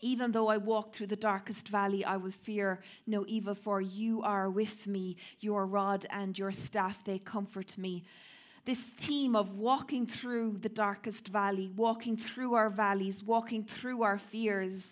Even 0.01 0.32
though 0.34 0.50
I 0.50 0.58
walk 0.58 0.94
through 0.94 1.08
the 1.08 1.15
darkest 1.15 1.70
valley, 1.70 2.05
I 2.05 2.17
will 2.17 2.32
fear 2.32 2.82
no 3.08 3.25
evil, 3.27 3.55
for 3.55 3.82
you 3.82 4.22
are 4.22 4.50
with 4.50 4.86
me. 4.86 5.15
Your 5.39 5.65
rod 5.65 6.05
and 6.12 6.38
your 6.38 6.51
staff, 6.51 7.03
they 7.03 7.17
comfort 7.17 7.77
me. 7.77 8.03
This 8.65 8.82
theme 8.82 9.36
of 9.36 9.58
walking 9.58 10.05
through 10.05 10.58
the 10.62 10.70
darkest 10.70 11.29
valley, 11.29 11.72
walking 11.75 12.17
through 12.17 12.55
our 12.55 12.70
valleys, 12.70 13.24
walking 13.24 13.63
through 13.63 14.03
our 14.03 14.17
fears, 14.17 14.88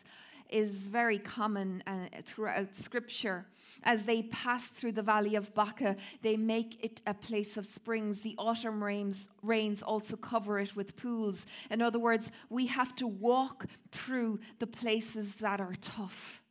is 0.53 0.87
very 0.87 1.17
common 1.17 1.83
uh, 1.87 2.05
throughout 2.25 2.75
Scripture. 2.75 3.47
As 3.83 4.03
they 4.03 4.23
pass 4.23 4.67
through 4.67 4.91
the 4.93 5.01
valley 5.01 5.35
of 5.35 5.53
Baca, 5.55 5.97
they 6.21 6.37
make 6.37 6.83
it 6.83 7.01
a 7.07 7.13
place 7.13 7.57
of 7.57 7.65
springs. 7.65 8.21
The 8.21 8.35
autumn 8.37 8.83
rains, 8.83 9.27
rains 9.41 9.81
also 9.81 10.15
cover 10.15 10.59
it 10.59 10.75
with 10.75 10.95
pools. 10.95 11.45
In 11.71 11.81
other 11.81 11.99
words, 11.99 12.29
we 12.49 12.67
have 12.67 12.95
to 12.97 13.07
walk 13.07 13.65
through 13.91 14.39
the 14.59 14.67
places 14.67 15.35
that 15.35 15.59
are 15.59 15.75
tough 15.81 16.42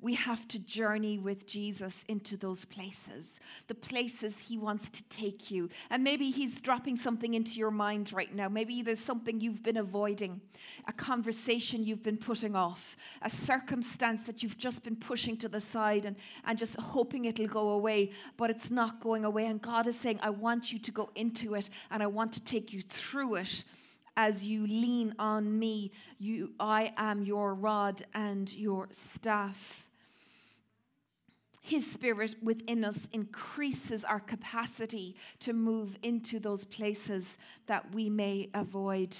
we 0.00 0.14
have 0.14 0.46
to 0.46 0.60
journey 0.60 1.18
with 1.18 1.44
Jesus 1.44 2.04
into 2.06 2.36
those 2.36 2.64
places, 2.64 3.26
the 3.66 3.74
places 3.74 4.34
He 4.46 4.56
wants 4.56 4.88
to 4.90 5.02
take 5.04 5.50
you. 5.50 5.68
And 5.90 6.04
maybe 6.04 6.30
He's 6.30 6.60
dropping 6.60 6.96
something 6.96 7.34
into 7.34 7.58
your 7.58 7.72
mind 7.72 8.12
right 8.12 8.32
now. 8.32 8.48
Maybe 8.48 8.80
there's 8.82 9.00
something 9.00 9.40
you've 9.40 9.64
been 9.64 9.76
avoiding, 9.76 10.40
a 10.86 10.92
conversation 10.92 11.82
you've 11.82 12.04
been 12.04 12.16
putting 12.16 12.54
off, 12.54 12.96
a 13.22 13.30
circumstance 13.30 14.22
that 14.22 14.40
you've 14.40 14.56
just 14.56 14.84
been 14.84 14.94
pushing 14.94 15.36
to 15.38 15.48
the 15.48 15.60
side 15.60 16.06
and, 16.06 16.14
and 16.44 16.56
just 16.56 16.76
hoping 16.76 17.24
it'll 17.24 17.48
go 17.48 17.70
away, 17.70 18.12
but 18.36 18.50
it's 18.50 18.70
not 18.70 19.00
going 19.00 19.24
away. 19.24 19.46
And 19.46 19.60
God 19.60 19.88
is 19.88 19.98
saying, 19.98 20.20
I 20.22 20.30
want 20.30 20.72
you 20.72 20.78
to 20.78 20.92
go 20.92 21.10
into 21.16 21.54
it 21.54 21.70
and 21.90 22.04
I 22.04 22.06
want 22.06 22.32
to 22.34 22.40
take 22.40 22.72
you 22.72 22.82
through 22.82 23.34
it 23.36 23.64
as 24.16 24.44
you 24.44 24.64
lean 24.64 25.12
on 25.18 25.58
me. 25.58 25.90
You, 26.20 26.52
I 26.60 26.92
am 26.96 27.22
your 27.22 27.54
rod 27.54 28.04
and 28.14 28.52
your 28.52 28.88
staff. 29.16 29.87
His 31.68 31.86
Spirit 31.86 32.34
within 32.42 32.82
us 32.82 33.06
increases 33.12 34.02
our 34.02 34.20
capacity 34.20 35.14
to 35.40 35.52
move 35.52 35.98
into 36.02 36.40
those 36.40 36.64
places 36.64 37.36
that 37.66 37.92
we 37.92 38.08
may 38.08 38.48
avoid. 38.54 39.14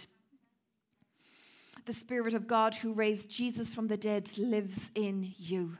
The 1.84 1.92
Spirit 1.92 2.32
of 2.32 2.46
God 2.46 2.76
who 2.76 2.94
raised 2.94 3.28
Jesus 3.28 3.68
from 3.68 3.88
the 3.88 3.98
dead 3.98 4.38
lives 4.38 4.90
in 4.94 5.34
you. 5.36 5.76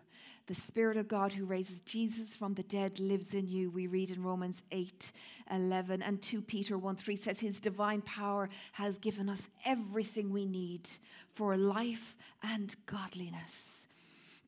The 0.46 0.54
Spirit 0.54 0.98
of 0.98 1.08
God 1.08 1.32
who 1.32 1.46
raises 1.46 1.80
Jesus 1.80 2.34
from 2.34 2.52
the 2.52 2.62
dead 2.62 3.00
lives 3.00 3.32
in 3.32 3.48
you. 3.48 3.70
We 3.70 3.86
read 3.86 4.10
in 4.10 4.22
Romans 4.22 4.60
8 4.70 5.12
11 5.50 6.02
and 6.02 6.20
2 6.20 6.42
Peter 6.42 6.76
1 6.76 6.96
3 6.96 7.16
says, 7.16 7.40
His 7.40 7.60
divine 7.60 8.02
power 8.02 8.50
has 8.72 8.98
given 8.98 9.30
us 9.30 9.40
everything 9.64 10.30
we 10.30 10.44
need 10.44 10.90
for 11.34 11.56
life 11.56 12.14
and 12.42 12.76
godliness. 12.84 13.77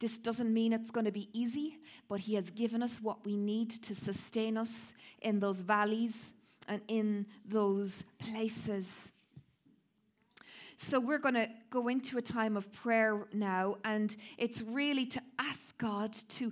This 0.00 0.16
doesn't 0.16 0.52
mean 0.52 0.73
it's 0.73 0.90
going 0.90 1.04
to 1.04 1.12
be 1.12 1.28
easy, 1.33 1.78
but 2.09 2.21
He 2.21 2.35
has 2.35 2.49
given 2.50 2.83
us 2.83 3.00
what 3.02 3.25
we 3.25 3.37
need 3.37 3.71
to 3.71 3.95
sustain 3.95 4.57
us 4.57 4.73
in 5.21 5.40
those 5.40 5.61
valleys 5.61 6.14
and 6.66 6.80
in 6.88 7.26
those 7.47 8.02
places. 8.19 8.87
So, 10.88 10.99
we're 10.99 11.19
going 11.19 11.35
to 11.35 11.49
go 11.69 11.88
into 11.88 12.16
a 12.16 12.23
time 12.23 12.57
of 12.57 12.73
prayer 12.73 13.26
now, 13.35 13.76
and 13.85 14.16
it's 14.38 14.62
really 14.62 15.04
to 15.07 15.21
ask 15.38 15.61
God 15.76 16.14
to, 16.30 16.50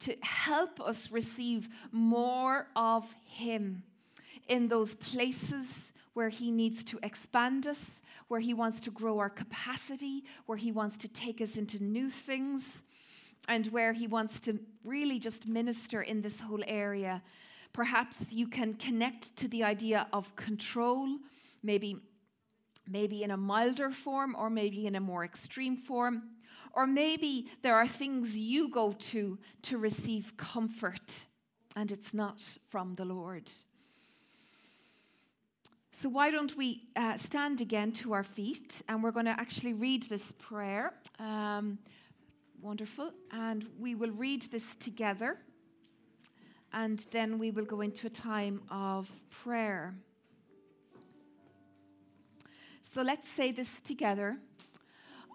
to 0.00 0.16
help 0.22 0.80
us 0.80 1.12
receive 1.12 1.68
more 1.92 2.66
of 2.74 3.04
Him 3.24 3.84
in 4.48 4.66
those 4.66 4.96
places 4.96 5.68
where 6.16 6.30
He 6.30 6.50
needs 6.50 6.82
to 6.82 6.98
expand 7.02 7.66
us, 7.66 8.00
where 8.28 8.40
He 8.40 8.54
wants 8.54 8.80
to 8.80 8.90
grow 8.90 9.18
our 9.18 9.28
capacity, 9.28 10.24
where 10.46 10.56
He 10.56 10.72
wants 10.72 10.96
to 10.96 11.08
take 11.08 11.42
us 11.42 11.56
into 11.56 11.84
new 11.84 12.08
things, 12.08 12.64
and 13.48 13.66
where 13.66 13.92
He 13.92 14.06
wants 14.06 14.40
to 14.40 14.58
really 14.82 15.18
just 15.18 15.46
minister 15.46 16.00
in 16.00 16.22
this 16.22 16.40
whole 16.40 16.64
area. 16.66 17.22
Perhaps 17.74 18.32
you 18.32 18.48
can 18.48 18.72
connect 18.72 19.36
to 19.36 19.46
the 19.46 19.62
idea 19.62 20.06
of 20.10 20.34
control, 20.36 21.18
maybe, 21.62 21.98
maybe 22.88 23.22
in 23.22 23.30
a 23.30 23.36
milder 23.36 23.90
form 23.90 24.34
or 24.38 24.48
maybe 24.48 24.86
in 24.86 24.94
a 24.96 25.00
more 25.00 25.22
extreme 25.22 25.76
form. 25.76 26.22
Or 26.72 26.86
maybe 26.86 27.50
there 27.60 27.76
are 27.76 27.86
things 27.86 28.38
you 28.38 28.70
go 28.70 28.92
to 29.10 29.38
to 29.64 29.76
receive 29.76 30.34
comfort, 30.38 31.26
and 31.76 31.92
it's 31.92 32.14
not 32.14 32.40
from 32.70 32.94
the 32.94 33.04
Lord. 33.04 33.52
So, 36.02 36.10
why 36.10 36.30
don't 36.30 36.54
we 36.58 36.82
uh, 36.94 37.16
stand 37.16 37.62
again 37.62 37.90
to 37.92 38.12
our 38.12 38.22
feet 38.22 38.82
and 38.86 39.02
we're 39.02 39.12
going 39.12 39.24
to 39.24 39.40
actually 39.40 39.72
read 39.72 40.02
this 40.02 40.30
prayer. 40.38 40.92
Um, 41.18 41.78
wonderful. 42.60 43.12
And 43.32 43.66
we 43.78 43.94
will 43.94 44.10
read 44.10 44.42
this 44.52 44.64
together 44.78 45.38
and 46.74 47.06
then 47.12 47.38
we 47.38 47.50
will 47.50 47.64
go 47.64 47.80
into 47.80 48.06
a 48.08 48.10
time 48.10 48.60
of 48.70 49.10
prayer. 49.30 49.94
So, 52.94 53.00
let's 53.00 53.28
say 53.34 53.50
this 53.50 53.70
together. 53.82 54.36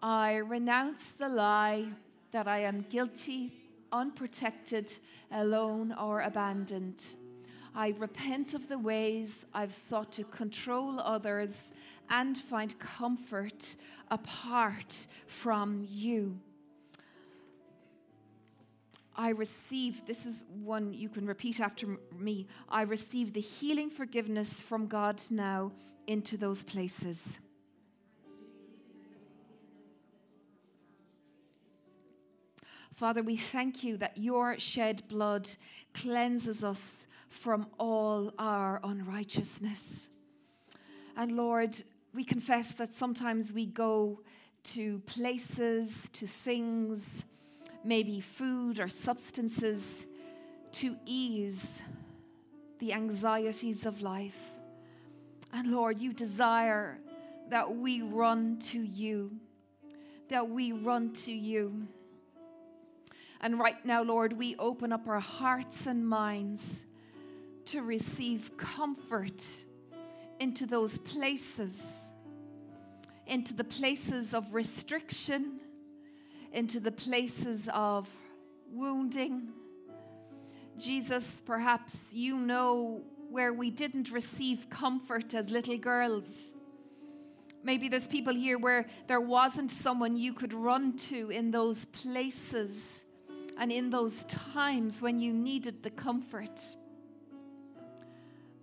I 0.03 0.35
renounce 0.35 1.05
the 1.17 1.29
lie 1.29 1.87
that 2.33 2.47
I 2.47 2.59
am 2.59 2.85
guilty, 2.87 3.51
unprotected, 3.91 4.93
alone, 5.31 5.91
or 5.91 6.21
abandoned. 6.21 7.03
I 7.73 7.93
repent 7.97 8.53
of 8.53 8.67
the 8.67 8.77
ways 8.77 9.45
I've 9.53 9.73
sought 9.73 10.11
to 10.13 10.23
control 10.25 10.99
others 10.99 11.57
and 12.09 12.37
find 12.37 12.77
comfort 12.79 13.75
apart 14.09 15.07
from 15.25 15.87
you. 15.89 16.39
I 19.15 19.29
receive, 19.29 20.05
this 20.05 20.25
is 20.25 20.43
one 20.63 20.93
you 20.93 21.07
can 21.07 21.25
repeat 21.25 21.59
after 21.59 21.97
me. 22.17 22.47
I 22.69 22.81
receive 22.81 23.33
the 23.33 23.41
healing 23.41 23.89
forgiveness 23.89 24.51
from 24.53 24.87
God 24.87 25.21
now 25.29 25.71
into 26.07 26.37
those 26.37 26.63
places. 26.63 27.19
Father, 32.93 33.23
we 33.23 33.37
thank 33.37 33.83
you 33.83 33.97
that 33.97 34.17
your 34.17 34.59
shed 34.59 35.07
blood 35.07 35.49
cleanses 35.93 36.63
us 36.63 37.00
from 37.31 37.65
all 37.79 38.33
our 38.38 38.79
unrighteousness. 38.83 39.81
And 41.15 41.31
Lord, 41.31 41.81
we 42.13 42.23
confess 42.23 42.71
that 42.73 42.93
sometimes 42.93 43.53
we 43.53 43.65
go 43.65 44.19
to 44.63 45.00
places, 45.00 45.95
to 46.13 46.27
things, 46.27 47.07
maybe 47.83 48.19
food 48.19 48.79
or 48.79 48.89
substances 48.89 50.05
to 50.73 50.97
ease 51.05 51.67
the 52.79 52.93
anxieties 52.93 53.85
of 53.85 54.01
life. 54.01 54.38
And 55.53 55.71
Lord, 55.71 56.00
you 56.00 56.13
desire 56.13 57.00
that 57.50 57.75
we 57.75 58.01
run 58.01 58.59
to 58.59 58.79
you, 58.79 59.31
that 60.29 60.50
we 60.50 60.73
run 60.73 61.13
to 61.13 61.31
you. 61.31 61.88
And 63.39 63.57
right 63.57 63.83
now, 63.85 64.03
Lord, 64.03 64.33
we 64.33 64.55
open 64.57 64.91
up 64.91 65.07
our 65.07 65.19
hearts 65.19 65.88
and 65.88 66.07
minds 66.07 66.81
to 67.67 67.81
receive 67.81 68.57
comfort 68.57 69.45
into 70.39 70.65
those 70.65 70.97
places, 70.99 71.81
into 73.27 73.53
the 73.53 73.63
places 73.63 74.33
of 74.33 74.53
restriction, 74.53 75.59
into 76.51 76.79
the 76.79 76.91
places 76.91 77.69
of 77.73 78.07
wounding. 78.71 79.49
Jesus, 80.77 81.41
perhaps 81.45 81.97
you 82.11 82.37
know 82.37 83.03
where 83.29 83.53
we 83.53 83.69
didn't 83.69 84.11
receive 84.11 84.69
comfort 84.69 85.33
as 85.33 85.49
little 85.49 85.77
girls. 85.77 86.25
Maybe 87.63 87.87
there's 87.87 88.07
people 88.07 88.33
here 88.33 88.57
where 88.57 88.87
there 89.07 89.21
wasn't 89.21 89.69
someone 89.69 90.17
you 90.17 90.33
could 90.33 90.53
run 90.53 90.97
to 90.97 91.29
in 91.29 91.51
those 91.51 91.85
places 91.85 92.71
and 93.57 93.71
in 93.71 93.91
those 93.91 94.23
times 94.23 95.01
when 95.01 95.19
you 95.19 95.31
needed 95.31 95.83
the 95.83 95.91
comfort. 95.91 96.59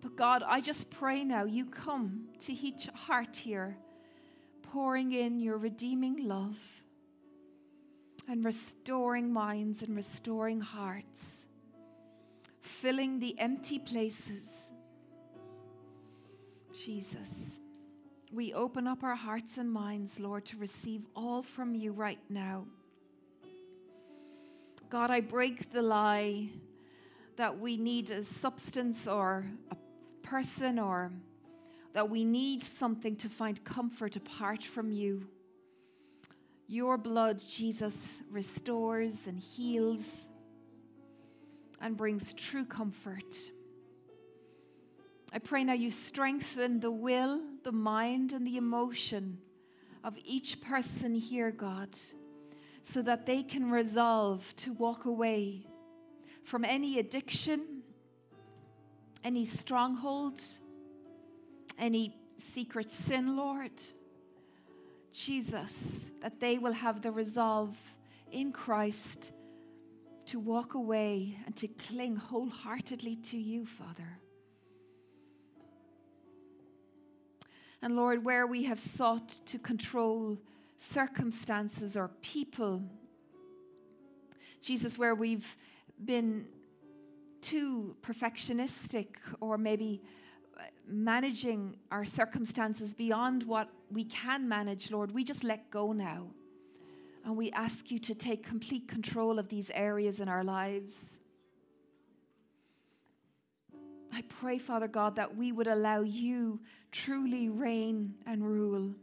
But 0.08 0.16
God, 0.16 0.42
I 0.46 0.62
just 0.62 0.88
pray 0.88 1.22
now 1.22 1.44
you 1.44 1.66
come 1.66 2.28
to 2.38 2.52
each 2.54 2.86
heart 2.94 3.36
here, 3.36 3.76
pouring 4.62 5.12
in 5.12 5.38
your 5.38 5.58
redeeming 5.58 6.26
love 6.26 6.56
and 8.26 8.42
restoring 8.42 9.30
minds 9.30 9.82
and 9.82 9.94
restoring 9.94 10.62
hearts, 10.62 11.20
filling 12.62 13.18
the 13.18 13.38
empty 13.38 13.78
places. 13.78 14.44
Jesus, 16.86 17.58
we 18.32 18.54
open 18.54 18.86
up 18.86 19.04
our 19.04 19.14
hearts 19.14 19.58
and 19.58 19.70
minds, 19.70 20.18
Lord, 20.18 20.46
to 20.46 20.56
receive 20.56 21.02
all 21.14 21.42
from 21.42 21.74
you 21.74 21.92
right 21.92 22.22
now. 22.30 22.64
God, 24.88 25.10
I 25.10 25.20
break 25.20 25.70
the 25.70 25.82
lie 25.82 26.48
that 27.36 27.58
we 27.58 27.76
need 27.76 28.10
a 28.10 28.24
substance 28.24 29.06
or 29.06 29.44
a 29.70 29.76
person 30.28 30.78
or 30.78 31.10
that 31.94 32.10
we 32.10 32.24
need 32.24 32.62
something 32.62 33.16
to 33.16 33.28
find 33.28 33.64
comfort 33.64 34.16
apart 34.16 34.62
from 34.62 34.90
you. 34.90 35.26
Your 36.66 36.98
blood, 36.98 37.42
Jesus, 37.48 37.96
restores 38.30 39.26
and 39.26 39.38
heals 39.38 40.04
and 41.80 41.96
brings 41.96 42.34
true 42.34 42.64
comfort. 42.64 43.34
I 45.32 45.38
pray 45.38 45.64
now 45.64 45.72
you 45.72 45.90
strengthen 45.90 46.80
the 46.80 46.90
will, 46.90 47.40
the 47.64 47.72
mind, 47.72 48.32
and 48.32 48.46
the 48.46 48.56
emotion 48.56 49.38
of 50.04 50.16
each 50.24 50.60
person 50.60 51.14
here, 51.14 51.50
God 51.50 51.96
so 52.92 53.02
that 53.02 53.26
they 53.26 53.42
can 53.42 53.70
resolve 53.70 54.54
to 54.56 54.72
walk 54.72 55.04
away 55.04 55.66
from 56.44 56.64
any 56.64 56.98
addiction, 56.98 57.77
any 59.28 59.44
stronghold, 59.44 60.40
any 61.78 62.16
secret 62.38 62.90
sin, 62.90 63.36
Lord. 63.36 63.72
Jesus, 65.12 66.06
that 66.22 66.40
they 66.40 66.56
will 66.56 66.72
have 66.72 67.02
the 67.02 67.10
resolve 67.10 67.76
in 68.32 68.52
Christ 68.52 69.32
to 70.24 70.38
walk 70.38 70.72
away 70.72 71.36
and 71.44 71.54
to 71.56 71.68
cling 71.68 72.16
wholeheartedly 72.16 73.16
to 73.16 73.36
you, 73.36 73.66
Father. 73.66 74.18
And 77.82 77.96
Lord, 77.96 78.24
where 78.24 78.46
we 78.46 78.62
have 78.62 78.80
sought 78.80 79.28
to 79.44 79.58
control 79.58 80.38
circumstances 80.80 81.98
or 81.98 82.08
people. 82.22 82.82
Jesus, 84.62 84.96
where 84.96 85.14
we've 85.14 85.54
been 86.02 86.46
too 87.40 87.96
perfectionistic 88.02 89.08
or 89.40 89.58
maybe 89.58 90.02
uh, 90.58 90.62
managing 90.86 91.76
our 91.90 92.04
circumstances 92.04 92.94
beyond 92.94 93.42
what 93.42 93.68
we 93.90 94.04
can 94.04 94.48
manage, 94.48 94.90
Lord, 94.90 95.12
we 95.12 95.24
just 95.24 95.44
let 95.44 95.70
go 95.70 95.92
now. 95.92 96.28
And 97.24 97.36
we 97.36 97.50
ask 97.52 97.90
you 97.90 97.98
to 98.00 98.14
take 98.14 98.44
complete 98.44 98.88
control 98.88 99.38
of 99.38 99.48
these 99.48 99.70
areas 99.74 100.20
in 100.20 100.28
our 100.28 100.44
lives. 100.44 100.98
I 104.12 104.22
pray, 104.22 104.58
Father 104.58 104.88
God, 104.88 105.16
that 105.16 105.36
we 105.36 105.52
would 105.52 105.66
allow 105.66 106.00
you 106.00 106.60
truly 106.90 107.48
reign 107.48 108.14
and 108.26 108.42
rule. 108.42 108.94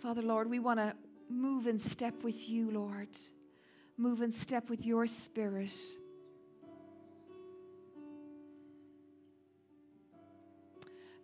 Father, 0.00 0.22
Lord, 0.22 0.48
we 0.48 0.58
want 0.58 0.78
to 0.78 0.94
move 1.28 1.66
in 1.66 1.78
step 1.78 2.22
with 2.22 2.48
you, 2.48 2.70
Lord. 2.70 3.08
Move 3.96 4.22
in 4.22 4.32
step 4.32 4.68
with 4.68 4.84
your 4.84 5.06
spirit. 5.06 5.72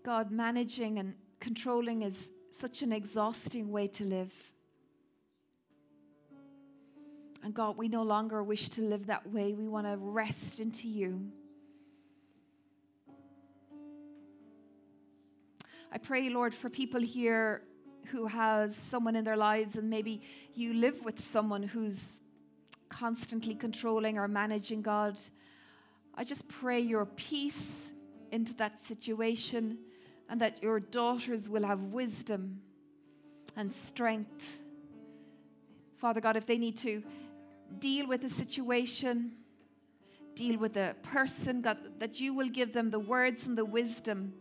God, 0.03 0.31
managing 0.31 0.99
and 0.99 1.15
controlling 1.41 2.03
is 2.03 2.31
such 2.51 2.83
an 2.83 2.93
exhausting 2.93 3.71
way 3.71 3.87
to 3.89 4.05
live. 4.05 4.33
And 7.43 7.55
God, 7.55 7.77
we 7.77 7.89
no 7.89 8.03
longer 8.03 8.43
wish 8.43 8.69
to 8.71 8.83
live 8.83 9.07
that 9.07 9.31
way. 9.31 9.55
We 9.55 9.69
want 9.69 9.87
to 9.87 9.97
rest 9.97 10.61
into 10.61 10.89
you. 10.89 11.31
I 15.93 15.99
pray, 15.99 16.29
Lord, 16.29 16.55
for 16.55 16.71
people 16.71 17.01
here 17.01 17.63
who 18.07 18.27
has 18.27 18.77
someone 18.91 19.17
in 19.17 19.25
their 19.25 19.37
lives, 19.37 19.77
and 19.77 19.91
maybe 19.91 20.23
you 20.55 20.75
live 20.75 21.05
with 21.05 21.21
someone 21.21 21.63
who's 21.63 22.07
constantly 22.89 23.55
controlling 23.55 24.19
or 24.19 24.29
managing 24.29 24.83
God. 24.83 25.19
I 26.15 26.25
just 26.25 26.49
pray 26.49 26.81
your 26.81 27.07
peace 27.07 27.67
into 28.31 28.55
that 28.55 28.85
situation 28.87 29.79
and 30.31 30.40
that 30.40 30.62
your 30.62 30.79
daughters 30.79 31.49
will 31.49 31.64
have 31.64 31.81
wisdom 31.81 32.61
and 33.57 33.75
strength. 33.75 34.61
Father 35.97 36.21
God, 36.21 36.37
if 36.37 36.47
they 36.47 36.57
need 36.57 36.77
to 36.79 37.03
deal 37.81 38.07
with 38.07 38.25
a 38.25 38.31
situation, 38.31 39.33
deal 40.37 40.57
with 40.57 40.77
a 40.77 40.95
person, 41.03 41.61
God, 41.61 41.79
that 41.99 42.21
you 42.21 42.33
will 42.33 42.49
give 42.49 42.73
them 42.73 42.90
the 42.90 42.99
words 43.01 43.47
and 43.47 43.59
the 43.59 43.64
wisdom 43.64 44.33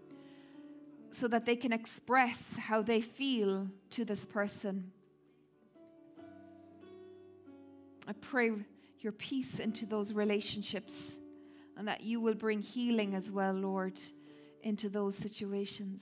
so 1.11 1.27
that 1.27 1.45
they 1.45 1.55
can 1.55 1.73
express 1.73 2.43
how 2.57 2.83
they 2.83 3.01
feel 3.01 3.67
to 3.89 4.05
this 4.05 4.25
person. 4.25 4.91
I 8.07 8.13
pray 8.13 8.51
your 8.99 9.11
peace 9.11 9.57
into 9.57 9.87
those 9.87 10.13
relationships 10.13 11.17
and 11.75 11.87
that 11.87 12.03
you 12.03 12.21
will 12.21 12.35
bring 12.35 12.61
healing 12.61 13.15
as 13.15 13.31
well, 13.31 13.53
Lord, 13.53 13.99
into 14.63 14.89
those 14.89 15.15
situations. 15.15 16.01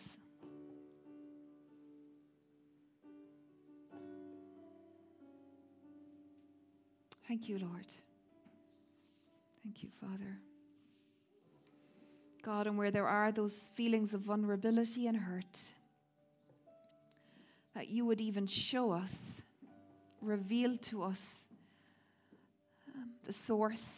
Thank 7.27 7.49
you, 7.49 7.59
Lord. 7.59 7.85
Thank 9.63 9.83
you, 9.83 9.89
Father. 9.99 10.39
God, 12.41 12.67
and 12.67 12.77
where 12.77 12.91
there 12.91 13.07
are 13.07 13.33
those 13.33 13.53
feelings 13.75 14.13
of 14.13 14.21
vulnerability 14.21 15.07
and 15.07 15.17
hurt, 15.17 15.61
that 17.75 17.89
you 17.89 18.05
would 18.05 18.21
even 18.21 18.47
show 18.47 18.91
us, 18.91 19.41
reveal 20.21 20.77
to 20.77 21.03
us 21.03 21.25
um, 22.95 23.09
the 23.25 23.33
source, 23.33 23.89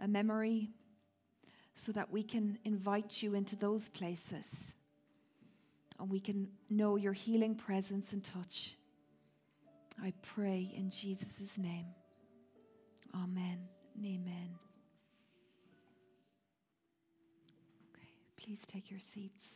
a 0.00 0.08
memory, 0.08 0.70
so 1.74 1.92
that 1.92 2.10
we 2.10 2.22
can 2.22 2.58
invite 2.64 3.22
you 3.22 3.34
into 3.34 3.56
those 3.56 3.88
places 3.88 4.46
and 5.98 6.10
we 6.10 6.20
can 6.20 6.48
know 6.70 6.96
your 6.96 7.12
healing 7.12 7.54
presence 7.54 8.12
and 8.12 8.22
touch. 8.22 8.76
I 10.02 10.12
pray 10.22 10.72
in 10.76 10.90
Jesus' 10.90 11.56
name. 11.56 11.86
Amen 13.14 13.68
amen. 14.02 14.50
Okay, 17.94 18.08
please 18.36 18.62
take 18.66 18.90
your 18.90 19.00
seats. 19.00 19.46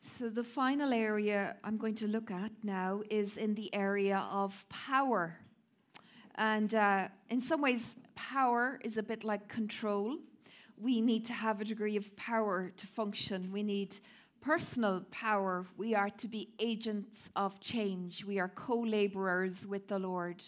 So, 0.00 0.30
the 0.30 0.44
final 0.44 0.92
area 0.94 1.56
I'm 1.64 1.76
going 1.76 1.96
to 1.96 2.06
look 2.06 2.30
at 2.30 2.52
now 2.62 3.02
is 3.10 3.36
in 3.36 3.54
the 3.54 3.74
area 3.74 4.24
of 4.30 4.64
power. 4.68 5.36
And 6.36 6.74
uh, 6.74 7.08
in 7.30 7.40
some 7.40 7.62
ways, 7.62 7.94
power 8.14 8.78
is 8.84 8.96
a 8.96 9.02
bit 9.02 9.24
like 9.24 9.48
control. 9.48 10.16
We 10.78 11.00
need 11.00 11.24
to 11.26 11.32
have 11.32 11.60
a 11.60 11.64
degree 11.64 11.96
of 11.96 12.14
power 12.16 12.72
to 12.76 12.86
function. 12.86 13.50
We 13.50 13.62
need 13.62 13.98
personal 14.40 15.02
power. 15.10 15.66
We 15.76 15.94
are 15.94 16.10
to 16.10 16.28
be 16.28 16.50
agents 16.58 17.18
of 17.34 17.58
change. 17.60 18.24
We 18.24 18.38
are 18.38 18.48
co 18.48 18.80
laborers 18.80 19.66
with 19.66 19.88
the 19.88 19.98
Lord. 19.98 20.42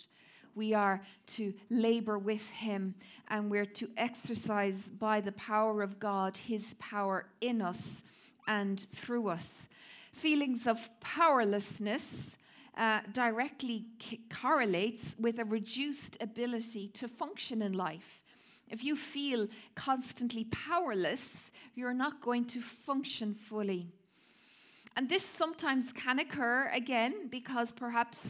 We 0.54 0.74
are 0.74 1.02
to 1.28 1.54
labor 1.70 2.18
with 2.18 2.48
Him, 2.50 2.94
and 3.28 3.50
we're 3.50 3.64
to 3.64 3.88
exercise 3.96 4.82
by 4.98 5.20
the 5.20 5.32
power 5.32 5.82
of 5.82 5.98
God 5.98 6.36
His 6.36 6.74
power 6.78 7.26
in 7.40 7.62
us 7.62 8.02
and 8.46 8.84
through 8.94 9.28
us. 9.28 9.50
Feelings 10.12 10.66
of 10.66 10.88
powerlessness 11.00 12.04
uh, 12.78 13.00
directly 13.12 13.84
c- 14.00 14.20
correlates 14.30 15.16
with 15.18 15.38
a 15.38 15.44
reduced 15.44 16.16
ability 16.20 16.88
to 16.94 17.08
function 17.08 17.60
in 17.60 17.72
life. 17.72 18.22
If 18.70 18.84
you 18.84 18.96
feel 18.96 19.48
constantly 19.74 20.44
powerless, 20.44 21.28
you're 21.74 21.94
not 21.94 22.22
going 22.22 22.44
to 22.46 22.60
function 22.60 23.34
fully. 23.34 23.88
And 24.96 25.08
this 25.08 25.26
sometimes 25.36 25.92
can 25.92 26.18
occur 26.18 26.70
again 26.72 27.28
because 27.28 27.72
perhaps 27.72 28.20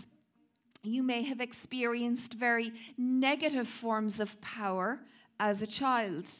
you 0.82 1.02
may 1.02 1.22
have 1.22 1.40
experienced 1.40 2.34
very 2.34 2.72
negative 2.96 3.68
forms 3.68 4.18
of 4.20 4.40
power 4.40 5.00
as 5.38 5.60
a 5.60 5.66
child. 5.66 6.30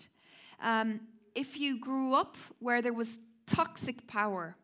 Um, 0.61 1.01
if 1.35 1.59
you 1.59 1.79
grew 1.79 2.15
up 2.15 2.37
where 2.59 2.83
there 2.83 2.93
was 2.93 3.21
toxic 3.47 4.07
power, 4.07 4.57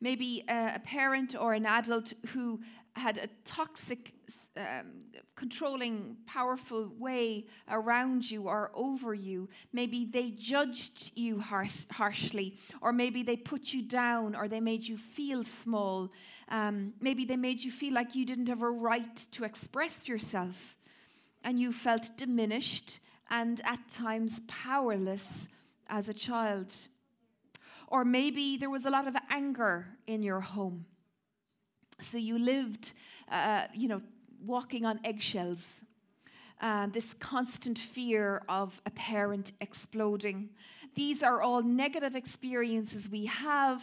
maybe 0.00 0.44
a, 0.48 0.74
a 0.76 0.80
parent 0.80 1.34
or 1.38 1.54
an 1.54 1.66
adult 1.66 2.12
who 2.28 2.60
had 2.96 3.18
a 3.18 3.28
toxic 3.44 4.12
um, 4.56 5.02
controlling, 5.34 6.16
powerful 6.26 6.92
way 6.96 7.44
around 7.68 8.30
you 8.30 8.44
or 8.44 8.70
over 8.74 9.12
you. 9.12 9.48
Maybe 9.72 10.04
they 10.04 10.30
judged 10.30 11.10
you 11.16 11.40
harsh, 11.40 11.86
harshly, 11.90 12.56
or 12.80 12.92
maybe 12.92 13.22
they 13.24 13.36
put 13.36 13.72
you 13.72 13.82
down, 13.82 14.36
or 14.36 14.46
they 14.46 14.60
made 14.60 14.86
you 14.86 14.96
feel 14.96 15.42
small. 15.42 16.12
Um, 16.48 16.92
maybe 17.00 17.24
they 17.24 17.36
made 17.36 17.60
you 17.64 17.72
feel 17.72 17.94
like 17.94 18.14
you 18.14 18.24
didn't 18.24 18.48
have 18.48 18.62
a 18.62 18.70
right 18.70 19.16
to 19.32 19.44
express 19.44 20.06
yourself, 20.06 20.76
and 21.42 21.58
you 21.58 21.72
felt 21.72 22.16
diminished 22.16 23.00
and 23.30 23.60
at 23.64 23.88
times 23.88 24.40
powerless 24.46 25.28
as 25.88 26.08
a 26.08 26.14
child. 26.14 26.72
Or 27.88 28.04
maybe 28.04 28.56
there 28.56 28.70
was 28.70 28.86
a 28.86 28.90
lot 28.90 29.06
of 29.06 29.16
anger 29.30 29.86
in 30.06 30.22
your 30.22 30.40
home. 30.40 30.86
So 32.00 32.18
you 32.18 32.38
lived, 32.38 32.92
uh, 33.30 33.66
you 33.74 33.88
know, 33.88 34.02
walking 34.44 34.84
on 34.84 35.00
eggshells. 35.04 35.66
Uh, 36.60 36.86
this 36.86 37.14
constant 37.14 37.78
fear 37.78 38.42
of 38.48 38.80
a 38.86 38.90
parent 38.90 39.52
exploding. 39.60 40.50
These 40.94 41.22
are 41.22 41.42
all 41.42 41.62
negative 41.62 42.14
experiences 42.14 43.08
we 43.08 43.26
have 43.26 43.82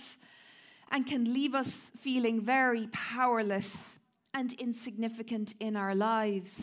and 0.90 1.06
can 1.06 1.34
leave 1.34 1.54
us 1.54 1.72
feeling 2.00 2.42
very 2.42 2.88
powerless 2.92 3.76
and 4.34 4.54
insignificant 4.54 5.54
in 5.60 5.76
our 5.76 5.94
lives. 5.94 6.56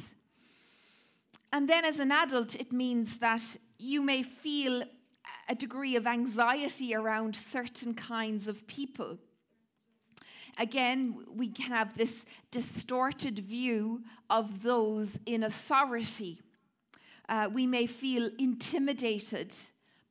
And 1.53 1.69
then 1.69 1.85
as 1.85 1.99
an 1.99 2.13
adult, 2.13 2.55
it 2.55 2.73
means 2.73 3.19
that 3.19 3.43
you 3.79 4.03
may 4.03 4.23
feel 4.23 4.85
a 5.49 5.55
degree 5.55 5.97
of 5.97 6.07
anxiety 6.07 6.95
around 6.95 7.35
certain 7.35 7.95
kinds 7.95 8.49
of 8.49 8.67
people. 8.67 9.19
Again, 10.59 11.25
we 11.33 11.49
can 11.49 11.71
have 11.73 11.97
this 11.97 12.25
distorted 12.51 13.39
view 13.39 14.03
of 14.29 14.63
those 14.63 15.19
in 15.25 15.45
authority. 15.45 16.41
Uh, 17.29 17.49
we 17.53 17.67
may 17.67 17.87
feel 17.87 18.31
intimidated 18.39 19.55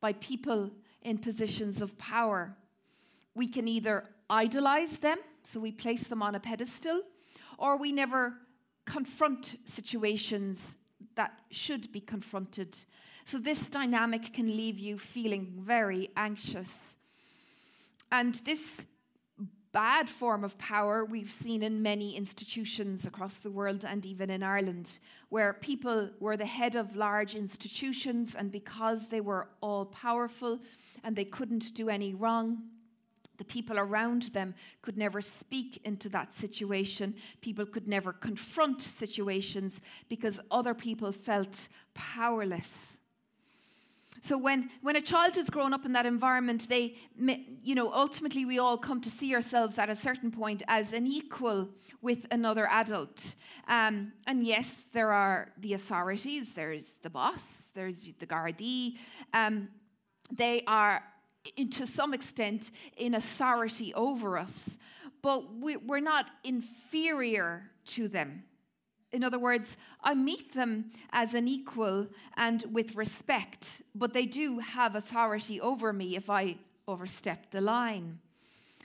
by 0.00 0.14
people 0.14 0.70
in 1.02 1.18
positions 1.18 1.82
of 1.82 1.98
power. 1.98 2.56
We 3.34 3.48
can 3.48 3.68
either 3.68 4.04
idolize 4.30 4.98
them, 4.98 5.18
so 5.44 5.60
we 5.60 5.72
place 5.72 6.06
them 6.06 6.22
on 6.22 6.34
a 6.34 6.40
pedestal, 6.40 7.02
or 7.58 7.76
we 7.76 7.92
never 7.92 8.34
confront 8.86 9.56
situations 9.64 10.62
that 11.14 11.40
should 11.50 11.92
be 11.92 12.00
confronted. 12.00 12.78
So, 13.30 13.36
this 13.36 13.68
dynamic 13.68 14.32
can 14.32 14.56
leave 14.56 14.78
you 14.78 14.98
feeling 14.98 15.52
very 15.58 16.08
anxious. 16.16 16.72
And 18.10 18.34
this 18.46 18.62
bad 19.70 20.08
form 20.08 20.44
of 20.44 20.56
power 20.56 21.04
we've 21.04 21.30
seen 21.30 21.62
in 21.62 21.82
many 21.82 22.16
institutions 22.16 23.04
across 23.04 23.34
the 23.34 23.50
world 23.50 23.84
and 23.84 24.06
even 24.06 24.30
in 24.30 24.42
Ireland, 24.42 24.98
where 25.28 25.52
people 25.52 26.08
were 26.20 26.38
the 26.38 26.46
head 26.46 26.74
of 26.74 26.96
large 26.96 27.34
institutions, 27.34 28.34
and 28.34 28.50
because 28.50 29.08
they 29.08 29.20
were 29.20 29.48
all 29.60 29.84
powerful 29.84 30.58
and 31.04 31.14
they 31.14 31.26
couldn't 31.26 31.74
do 31.74 31.90
any 31.90 32.14
wrong, 32.14 32.62
the 33.36 33.44
people 33.44 33.78
around 33.78 34.22
them 34.32 34.54
could 34.80 34.96
never 34.96 35.20
speak 35.20 35.82
into 35.84 36.08
that 36.08 36.32
situation. 36.32 37.14
People 37.42 37.66
could 37.66 37.88
never 37.88 38.14
confront 38.14 38.80
situations 38.80 39.82
because 40.08 40.40
other 40.50 40.72
people 40.72 41.12
felt 41.12 41.68
powerless. 41.92 42.70
So 44.20 44.36
when, 44.36 44.70
when 44.82 44.96
a 44.96 45.00
child 45.00 45.36
has 45.36 45.50
grown 45.50 45.72
up 45.72 45.84
in 45.84 45.92
that 45.92 46.06
environment, 46.06 46.68
they, 46.68 46.96
you 47.62 47.74
know, 47.74 47.92
ultimately 47.92 48.44
we 48.44 48.58
all 48.58 48.78
come 48.78 49.00
to 49.00 49.10
see 49.10 49.34
ourselves 49.34 49.78
at 49.78 49.88
a 49.88 49.96
certain 49.96 50.30
point 50.30 50.62
as 50.68 50.92
an 50.92 51.06
equal 51.06 51.68
with 52.00 52.26
another 52.30 52.66
adult. 52.68 53.34
Um, 53.66 54.12
and 54.26 54.44
yes, 54.44 54.74
there 54.92 55.12
are 55.12 55.52
the 55.58 55.74
authorities. 55.74 56.52
There's 56.54 56.92
the 57.02 57.10
boss. 57.10 57.44
There's 57.74 58.08
the 58.18 58.26
Gardaí. 58.26 58.96
Um, 59.32 59.68
they 60.30 60.62
are, 60.66 61.02
to 61.70 61.86
some 61.86 62.14
extent, 62.14 62.70
in 62.96 63.14
authority 63.14 63.94
over 63.94 64.36
us, 64.36 64.70
but 65.22 65.54
we, 65.54 65.76
we're 65.76 66.00
not 66.00 66.26
inferior 66.44 67.70
to 67.86 68.08
them. 68.08 68.44
In 69.12 69.24
other 69.24 69.38
words, 69.38 69.76
I 70.02 70.14
meet 70.14 70.52
them 70.52 70.90
as 71.12 71.32
an 71.34 71.48
equal 71.48 72.08
and 72.36 72.64
with 72.70 72.94
respect, 72.94 73.82
but 73.94 74.12
they 74.12 74.26
do 74.26 74.58
have 74.58 74.94
authority 74.94 75.60
over 75.60 75.92
me 75.92 76.16
if 76.16 76.28
I 76.28 76.56
overstep 76.86 77.50
the 77.50 77.60
line. 77.60 78.18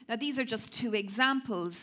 Now, 0.08 0.16
these 0.16 0.38
are 0.38 0.46
just 0.46 0.72
two 0.72 0.94
examples, 0.94 1.78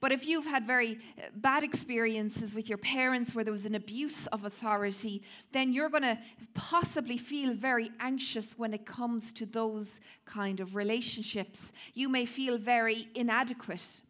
but 0.00 0.12
if 0.12 0.26
you've 0.26 0.46
had 0.46 0.66
very 0.66 0.98
uh, 1.18 1.26
bad 1.34 1.64
experiences 1.64 2.54
with 2.54 2.68
your 2.68 2.78
parents 2.78 3.34
where 3.34 3.44
there 3.44 3.52
was 3.52 3.66
an 3.66 3.74
abuse 3.74 4.26
of 4.28 4.44
authority, 4.44 5.22
then 5.52 5.72
you're 5.72 5.88
going 5.88 6.02
to 6.04 6.18
possibly 6.54 7.16
feel 7.16 7.52
very 7.52 7.90
anxious 8.00 8.56
when 8.56 8.74
it 8.74 8.86
comes 8.86 9.32
to 9.32 9.46
those 9.46 9.98
kind 10.24 10.60
of 10.60 10.76
relationships. 10.76 11.60
You 11.94 12.08
may 12.08 12.26
feel 12.26 12.58
very 12.58 13.08
inadequate 13.14 14.00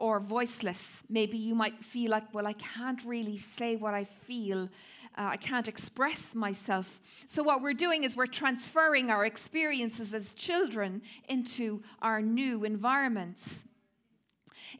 or 0.00 0.18
voiceless. 0.18 0.82
Maybe 1.08 1.36
you 1.38 1.54
might 1.54 1.84
feel 1.84 2.10
like, 2.10 2.34
well, 2.34 2.46
I 2.46 2.54
can't 2.54 3.04
really 3.04 3.36
say 3.36 3.76
what 3.76 3.94
I 3.94 4.04
feel. 4.04 4.64
Uh, 5.16 5.28
I 5.32 5.36
can't 5.36 5.68
express 5.68 6.34
myself. 6.34 7.00
So, 7.26 7.42
what 7.42 7.62
we're 7.62 7.74
doing 7.74 8.04
is 8.04 8.16
we're 8.16 8.26
transferring 8.26 9.10
our 9.10 9.24
experiences 9.24 10.14
as 10.14 10.32
children 10.32 11.02
into 11.28 11.82
our 12.00 12.22
new 12.22 12.64
environments. 12.64 13.44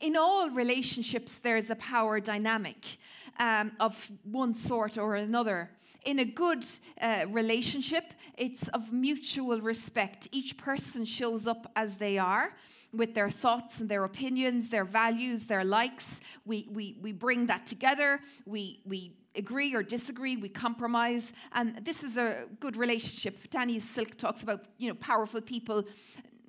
In 0.01 0.17
all 0.17 0.49
relationships, 0.51 1.35
there's 1.43 1.69
a 1.69 1.75
power 1.77 2.21
dynamic 2.21 2.99
um, 3.39 3.73
of 3.79 4.11
one 4.25 4.55
sort 4.55 4.97
or 4.97 5.17
another. 5.17 5.71
In 6.05 6.19
a 6.19 6.25
good 6.25 6.65
uh, 7.01 7.27
relationship, 7.29 8.15
it's 8.37 8.69
of 8.69 8.93
mutual 8.93 9.61
respect. 9.61 10.29
Each 10.33 10.57
person 10.57 11.05
shows 11.05 11.47
up 11.47 11.71
as 11.77 11.97
they 11.97 12.17
are 12.19 12.55
with 12.93 13.15
their 13.15 13.31
thoughts 13.31 13.79
and 13.79 13.89
their 13.89 14.05
opinions, 14.05 14.71
their 14.71 14.85
values, 14.85 15.47
their 15.47 15.65
likes. 15.65 16.07
We, 16.45 16.69
we, 16.71 16.97
we 17.01 17.13
bring 17.13 17.47
that 17.47 17.67
together. 17.67 18.21
We, 18.47 18.81
we 18.85 19.13
agree 19.37 19.75
or 19.75 19.83
disagree. 19.83 20.37
We 20.37 20.49
compromise. 20.49 21.33
And 21.53 21.85
this 21.85 22.03
is 22.03 22.17
a 22.17 22.47
good 22.59 22.77
relationship. 22.77 23.51
Danny 23.51 23.79
Silk 23.79 24.17
talks 24.17 24.43
about, 24.43 24.65
you 24.79 24.89
know, 24.89 24.95
powerful 24.95 25.41
people 25.41 25.85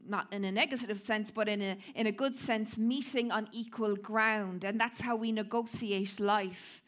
not 0.07 0.27
in 0.33 0.43
a 0.45 0.51
negative 0.51 0.99
sense, 0.99 1.29
but 1.29 1.47
in 1.47 1.61
a, 1.61 1.77
in 1.95 2.07
a 2.07 2.11
good 2.11 2.35
sense, 2.35 2.77
meeting 2.77 3.31
on 3.31 3.47
equal 3.51 3.95
ground. 3.95 4.63
And 4.63 4.79
that's 4.79 4.99
how 5.01 5.15
we 5.15 5.31
negotiate 5.31 6.19
life. 6.19 6.81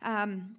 Um, 0.00 0.56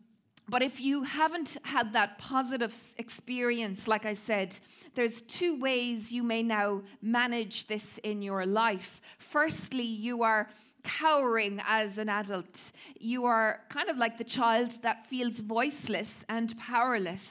But 0.49 0.62
if 0.62 0.79
you 0.79 1.03
haven't 1.03 1.57
had 1.63 1.91
that 1.93 2.17
positive 2.17 2.81
experience, 2.97 3.88
like 3.88 4.05
I 4.05 4.13
said, 4.13 4.57
there's 4.95 5.21
two 5.21 5.60
ways 5.60 6.12
you 6.12 6.23
may 6.23 6.41
now 6.41 6.83
manage 7.01 7.67
this 7.67 7.86
in 8.01 8.21
your 8.21 8.45
life. 8.45 9.01
Firstly, 9.17 9.83
you 9.83 10.23
are 10.23 10.49
cowering 10.83 11.62
as 11.67 11.97
an 11.97 12.07
adult. 12.07 12.62
You 12.97 13.25
are 13.25 13.62
kind 13.67 13.89
of 13.89 13.97
like 13.97 14.17
the 14.17 14.23
child 14.23 14.81
that 14.83 15.05
feels 15.05 15.39
voiceless 15.39 16.15
and 16.29 16.57
powerless, 16.57 17.27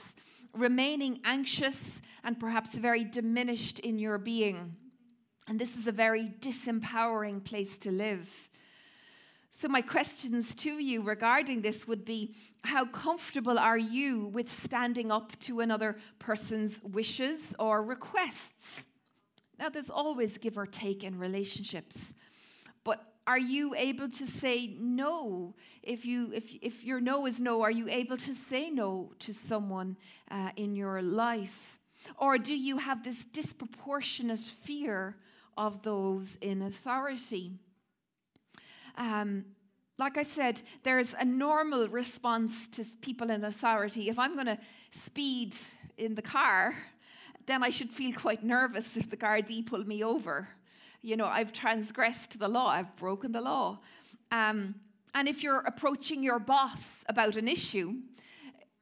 remaining 0.52 1.20
anxious 1.24 1.80
and 2.22 2.38
perhaps 2.38 2.70
very 2.74 3.02
diminished 3.02 3.78
in 3.78 3.98
your 3.98 4.18
being. 4.18 4.76
And 5.48 5.58
this 5.58 5.74
is 5.76 5.86
a 5.86 5.92
very 5.92 6.34
disempowering 6.40 7.42
place 7.44 7.78
to 7.78 7.90
live. 7.90 8.50
So, 9.58 9.68
my 9.68 9.80
questions 9.80 10.54
to 10.56 10.70
you 10.70 11.00
regarding 11.00 11.62
this 11.62 11.88
would 11.88 12.04
be 12.04 12.34
How 12.62 12.84
comfortable 12.84 13.58
are 13.58 13.78
you 13.78 14.26
with 14.26 14.52
standing 14.52 15.10
up 15.10 15.32
to 15.40 15.60
another 15.60 15.96
person's 16.18 16.78
wishes 16.82 17.54
or 17.58 17.82
requests? 17.82 18.84
Now, 19.58 19.70
there's 19.70 19.88
always 19.88 20.36
give 20.36 20.58
or 20.58 20.66
take 20.66 21.02
in 21.02 21.18
relationships, 21.18 21.96
but 22.84 23.14
are 23.26 23.38
you 23.38 23.74
able 23.74 24.10
to 24.10 24.26
say 24.26 24.76
no? 24.78 25.54
If, 25.82 26.04
you, 26.04 26.32
if, 26.34 26.52
if 26.60 26.84
your 26.84 27.00
no 27.00 27.24
is 27.24 27.40
no, 27.40 27.62
are 27.62 27.70
you 27.70 27.88
able 27.88 28.18
to 28.18 28.34
say 28.34 28.68
no 28.68 29.12
to 29.20 29.32
someone 29.32 29.96
uh, 30.30 30.50
in 30.56 30.76
your 30.76 31.00
life? 31.00 31.78
Or 32.18 32.36
do 32.36 32.54
you 32.54 32.76
have 32.76 33.04
this 33.04 33.24
disproportionate 33.32 34.38
fear 34.38 35.16
of 35.56 35.82
those 35.82 36.36
in 36.42 36.60
authority? 36.60 37.54
Um, 38.96 39.44
like 39.98 40.18
I 40.18 40.22
said, 40.22 40.60
there's 40.82 41.14
a 41.18 41.24
normal 41.24 41.88
response 41.88 42.68
to 42.68 42.84
people 43.00 43.30
in 43.30 43.44
authority. 43.44 44.08
If 44.08 44.18
I'm 44.18 44.34
going 44.34 44.46
to 44.46 44.58
speed 44.90 45.56
in 45.96 46.14
the 46.14 46.22
car, 46.22 46.76
then 47.46 47.62
I 47.62 47.70
should 47.70 47.92
feel 47.92 48.12
quite 48.12 48.44
nervous 48.44 48.96
if 48.96 49.08
the 49.08 49.16
Gardaí 49.16 49.64
pull 49.64 49.84
me 49.84 50.04
over. 50.04 50.48
You 51.00 51.16
know, 51.16 51.26
I've 51.26 51.52
transgressed 51.52 52.38
the 52.38 52.48
law, 52.48 52.68
I've 52.68 52.94
broken 52.96 53.32
the 53.32 53.40
law. 53.40 53.78
Um, 54.30 54.74
and 55.14 55.28
if 55.28 55.42
you're 55.42 55.60
approaching 55.60 56.22
your 56.22 56.38
boss 56.38 56.84
about 57.08 57.36
an 57.36 57.48
issue, 57.48 57.94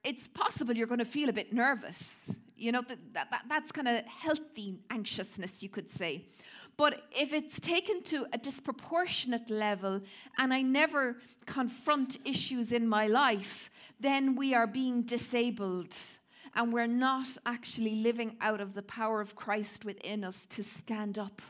it's 0.02 0.26
possible 0.28 0.74
you're 0.74 0.86
going 0.86 0.98
to 0.98 1.04
feel 1.04 1.28
a 1.28 1.32
bit 1.32 1.52
nervous. 1.52 2.08
You 2.56 2.72
know, 2.72 2.82
that, 2.88 2.98
that, 3.30 3.42
that's 3.48 3.70
kind 3.70 3.88
of 3.88 4.04
healthy 4.06 4.80
anxiousness, 4.90 5.62
you 5.62 5.68
could 5.68 5.90
say. 5.90 6.24
But 6.76 7.02
if 7.12 7.32
it's 7.32 7.60
taken 7.60 8.02
to 8.04 8.26
a 8.32 8.38
disproportionate 8.38 9.48
level 9.48 10.00
and 10.38 10.52
I 10.52 10.62
never 10.62 11.18
confront 11.46 12.18
issues 12.24 12.72
in 12.72 12.88
my 12.88 13.06
life, 13.06 13.70
then 14.00 14.34
we 14.34 14.54
are 14.54 14.66
being 14.66 15.02
disabled 15.02 15.96
and 16.54 16.72
we're 16.72 16.86
not 16.86 17.36
actually 17.46 17.96
living 17.96 18.36
out 18.40 18.60
of 18.60 18.74
the 18.74 18.82
power 18.82 19.20
of 19.20 19.34
Christ 19.34 19.84
within 19.84 20.24
us 20.24 20.46
to 20.50 20.62
stand 20.62 21.18
up 21.18 21.42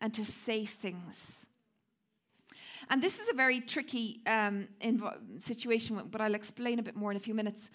and 0.00 0.12
to 0.14 0.24
say 0.24 0.64
things. 0.64 1.20
And 2.90 3.02
this 3.02 3.18
is 3.18 3.28
a 3.28 3.34
very 3.34 3.60
tricky 3.60 4.20
um, 4.26 4.68
situation, 5.44 6.00
but 6.10 6.20
I'll 6.20 6.34
explain 6.34 6.78
a 6.78 6.82
bit 6.82 6.96
more 6.96 7.10
in 7.10 7.16
a 7.16 7.20
few 7.20 7.34
minutes. 7.34 7.68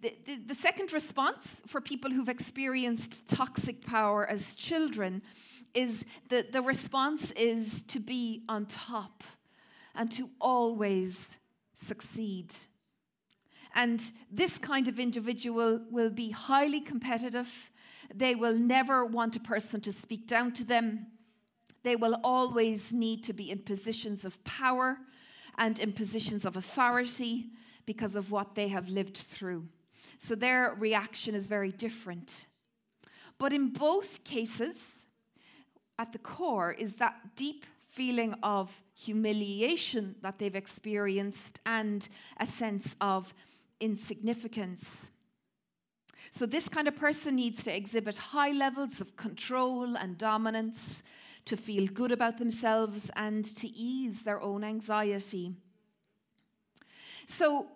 The, 0.00 0.14
the, 0.26 0.36
the 0.48 0.54
second 0.54 0.92
response 0.92 1.48
for 1.66 1.80
people 1.80 2.10
who've 2.10 2.28
experienced 2.28 3.26
toxic 3.26 3.84
power 3.84 4.26
as 4.26 4.54
children 4.54 5.22
is 5.74 6.04
the, 6.28 6.46
the 6.50 6.62
response 6.62 7.30
is 7.32 7.82
to 7.84 8.00
be 8.00 8.42
on 8.48 8.66
top 8.66 9.24
and 9.94 10.10
to 10.12 10.30
always 10.40 11.18
succeed. 11.74 12.54
And 13.74 14.10
this 14.30 14.58
kind 14.58 14.88
of 14.88 14.98
individual 14.98 15.80
will 15.90 16.10
be 16.10 16.30
highly 16.30 16.80
competitive. 16.80 17.70
They 18.14 18.34
will 18.34 18.58
never 18.58 19.04
want 19.04 19.36
a 19.36 19.40
person 19.40 19.80
to 19.82 19.92
speak 19.92 20.26
down 20.26 20.52
to 20.52 20.64
them. 20.64 21.06
They 21.82 21.96
will 21.96 22.18
always 22.24 22.92
need 22.92 23.22
to 23.24 23.32
be 23.32 23.50
in 23.50 23.60
positions 23.60 24.24
of 24.24 24.42
power 24.44 24.98
and 25.56 25.78
in 25.78 25.92
positions 25.92 26.44
of 26.44 26.56
authority 26.56 27.50
because 27.86 28.16
of 28.16 28.30
what 28.30 28.54
they 28.54 28.68
have 28.68 28.88
lived 28.88 29.16
through. 29.16 29.68
So 30.18 30.34
their 30.34 30.74
reaction 30.78 31.34
is 31.34 31.46
very 31.46 31.72
different. 31.72 32.46
But 33.38 33.52
in 33.52 33.68
both 33.68 34.24
cases, 34.24 34.74
at 35.98 36.12
the 36.12 36.18
core 36.18 36.72
is 36.72 36.96
that 36.96 37.36
deep 37.36 37.66
feeling 37.92 38.34
of 38.42 38.70
humiliation 38.94 40.14
that 40.22 40.38
they've 40.38 40.54
experienced 40.54 41.60
and 41.66 42.08
a 42.38 42.46
sense 42.46 42.94
of 43.00 43.34
insignificance. 43.80 44.84
So, 46.30 46.46
this 46.46 46.68
kind 46.68 46.86
of 46.86 46.96
person 46.96 47.36
needs 47.36 47.64
to 47.64 47.74
exhibit 47.74 48.16
high 48.16 48.52
levels 48.52 49.00
of 49.00 49.16
control 49.16 49.96
and 49.96 50.18
dominance 50.18 50.80
to 51.46 51.56
feel 51.56 51.86
good 51.86 52.12
about 52.12 52.38
themselves 52.38 53.10
and 53.16 53.44
to 53.56 53.66
ease 53.68 54.22
their 54.22 54.40
own 54.40 54.62
anxiety. 54.62 55.54
So, 57.26 57.68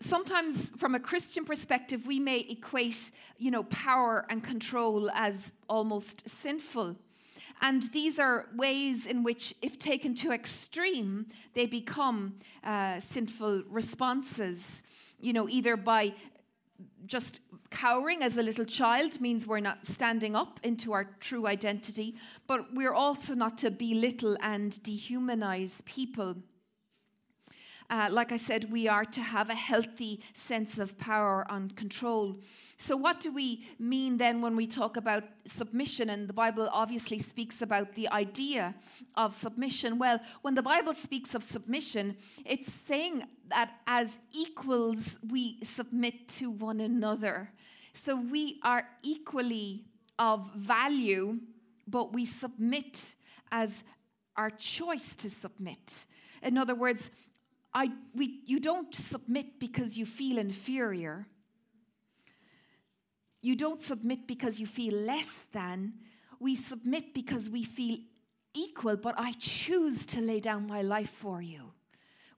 sometimes 0.00 0.70
from 0.76 0.94
a 0.94 1.00
Christian 1.00 1.44
perspective, 1.44 2.06
we 2.06 2.20
may 2.20 2.40
equate, 2.40 3.10
you 3.38 3.50
know, 3.50 3.64
power 3.64 4.26
and 4.28 4.44
control 4.44 5.10
as 5.10 5.50
almost 5.68 6.28
sinful. 6.42 6.96
And 7.64 7.82
these 7.94 8.18
are 8.18 8.44
ways 8.54 9.06
in 9.06 9.22
which, 9.22 9.54
if 9.62 9.78
taken 9.78 10.14
to 10.16 10.32
extreme, 10.32 11.28
they 11.54 11.64
become 11.64 12.34
uh, 12.62 13.00
sinful 13.00 13.62
responses. 13.70 14.66
You 15.18 15.32
know, 15.32 15.48
either 15.48 15.74
by 15.74 16.12
just 17.06 17.40
cowering 17.70 18.22
as 18.22 18.36
a 18.36 18.42
little 18.42 18.66
child 18.66 19.18
means 19.18 19.46
we're 19.46 19.60
not 19.60 19.86
standing 19.86 20.36
up 20.36 20.60
into 20.62 20.92
our 20.92 21.04
true 21.20 21.46
identity, 21.46 22.16
but 22.46 22.74
we're 22.74 22.92
also 22.92 23.32
not 23.32 23.56
to 23.58 23.70
belittle 23.70 24.36
and 24.42 24.72
dehumanize 24.82 25.82
people. 25.86 26.36
Uh, 27.90 28.08
like 28.10 28.32
I 28.32 28.38
said, 28.38 28.72
we 28.72 28.88
are 28.88 29.04
to 29.04 29.20
have 29.20 29.50
a 29.50 29.54
healthy 29.54 30.20
sense 30.34 30.78
of 30.78 30.96
power 30.96 31.46
and 31.50 31.76
control. 31.76 32.36
So, 32.78 32.96
what 32.96 33.20
do 33.20 33.32
we 33.32 33.66
mean 33.78 34.16
then 34.16 34.40
when 34.40 34.56
we 34.56 34.66
talk 34.66 34.96
about 34.96 35.24
submission? 35.44 36.08
And 36.08 36.26
the 36.26 36.32
Bible 36.32 36.68
obviously 36.72 37.18
speaks 37.18 37.60
about 37.60 37.94
the 37.94 38.08
idea 38.08 38.74
of 39.16 39.34
submission. 39.34 39.98
Well, 39.98 40.18
when 40.42 40.54
the 40.54 40.62
Bible 40.62 40.94
speaks 40.94 41.34
of 41.34 41.44
submission, 41.44 42.16
it's 42.44 42.70
saying 42.88 43.24
that 43.50 43.72
as 43.86 44.18
equals 44.32 45.18
we 45.30 45.58
submit 45.62 46.26
to 46.28 46.50
one 46.50 46.80
another. 46.80 47.50
So, 47.92 48.16
we 48.16 48.60
are 48.62 48.88
equally 49.02 49.84
of 50.18 50.50
value, 50.54 51.38
but 51.86 52.14
we 52.14 52.24
submit 52.24 53.02
as 53.52 53.82
our 54.36 54.50
choice 54.50 55.14
to 55.16 55.28
submit. 55.28 56.06
In 56.42 56.58
other 56.58 56.74
words, 56.74 57.10
I, 57.74 57.90
we, 58.14 58.40
you 58.46 58.60
don't 58.60 58.94
submit 58.94 59.58
because 59.58 59.98
you 59.98 60.06
feel 60.06 60.38
inferior. 60.38 61.26
You 63.42 63.56
don't 63.56 63.80
submit 63.80 64.26
because 64.26 64.60
you 64.60 64.66
feel 64.66 64.94
less 64.94 65.28
than. 65.52 65.94
We 66.38 66.54
submit 66.54 67.12
because 67.12 67.50
we 67.50 67.64
feel 67.64 67.98
equal, 68.54 68.96
but 68.96 69.14
I 69.18 69.32
choose 69.32 70.06
to 70.06 70.20
lay 70.20 70.40
down 70.40 70.66
my 70.66 70.82
life 70.82 71.10
for 71.10 71.42
you. 71.42 71.72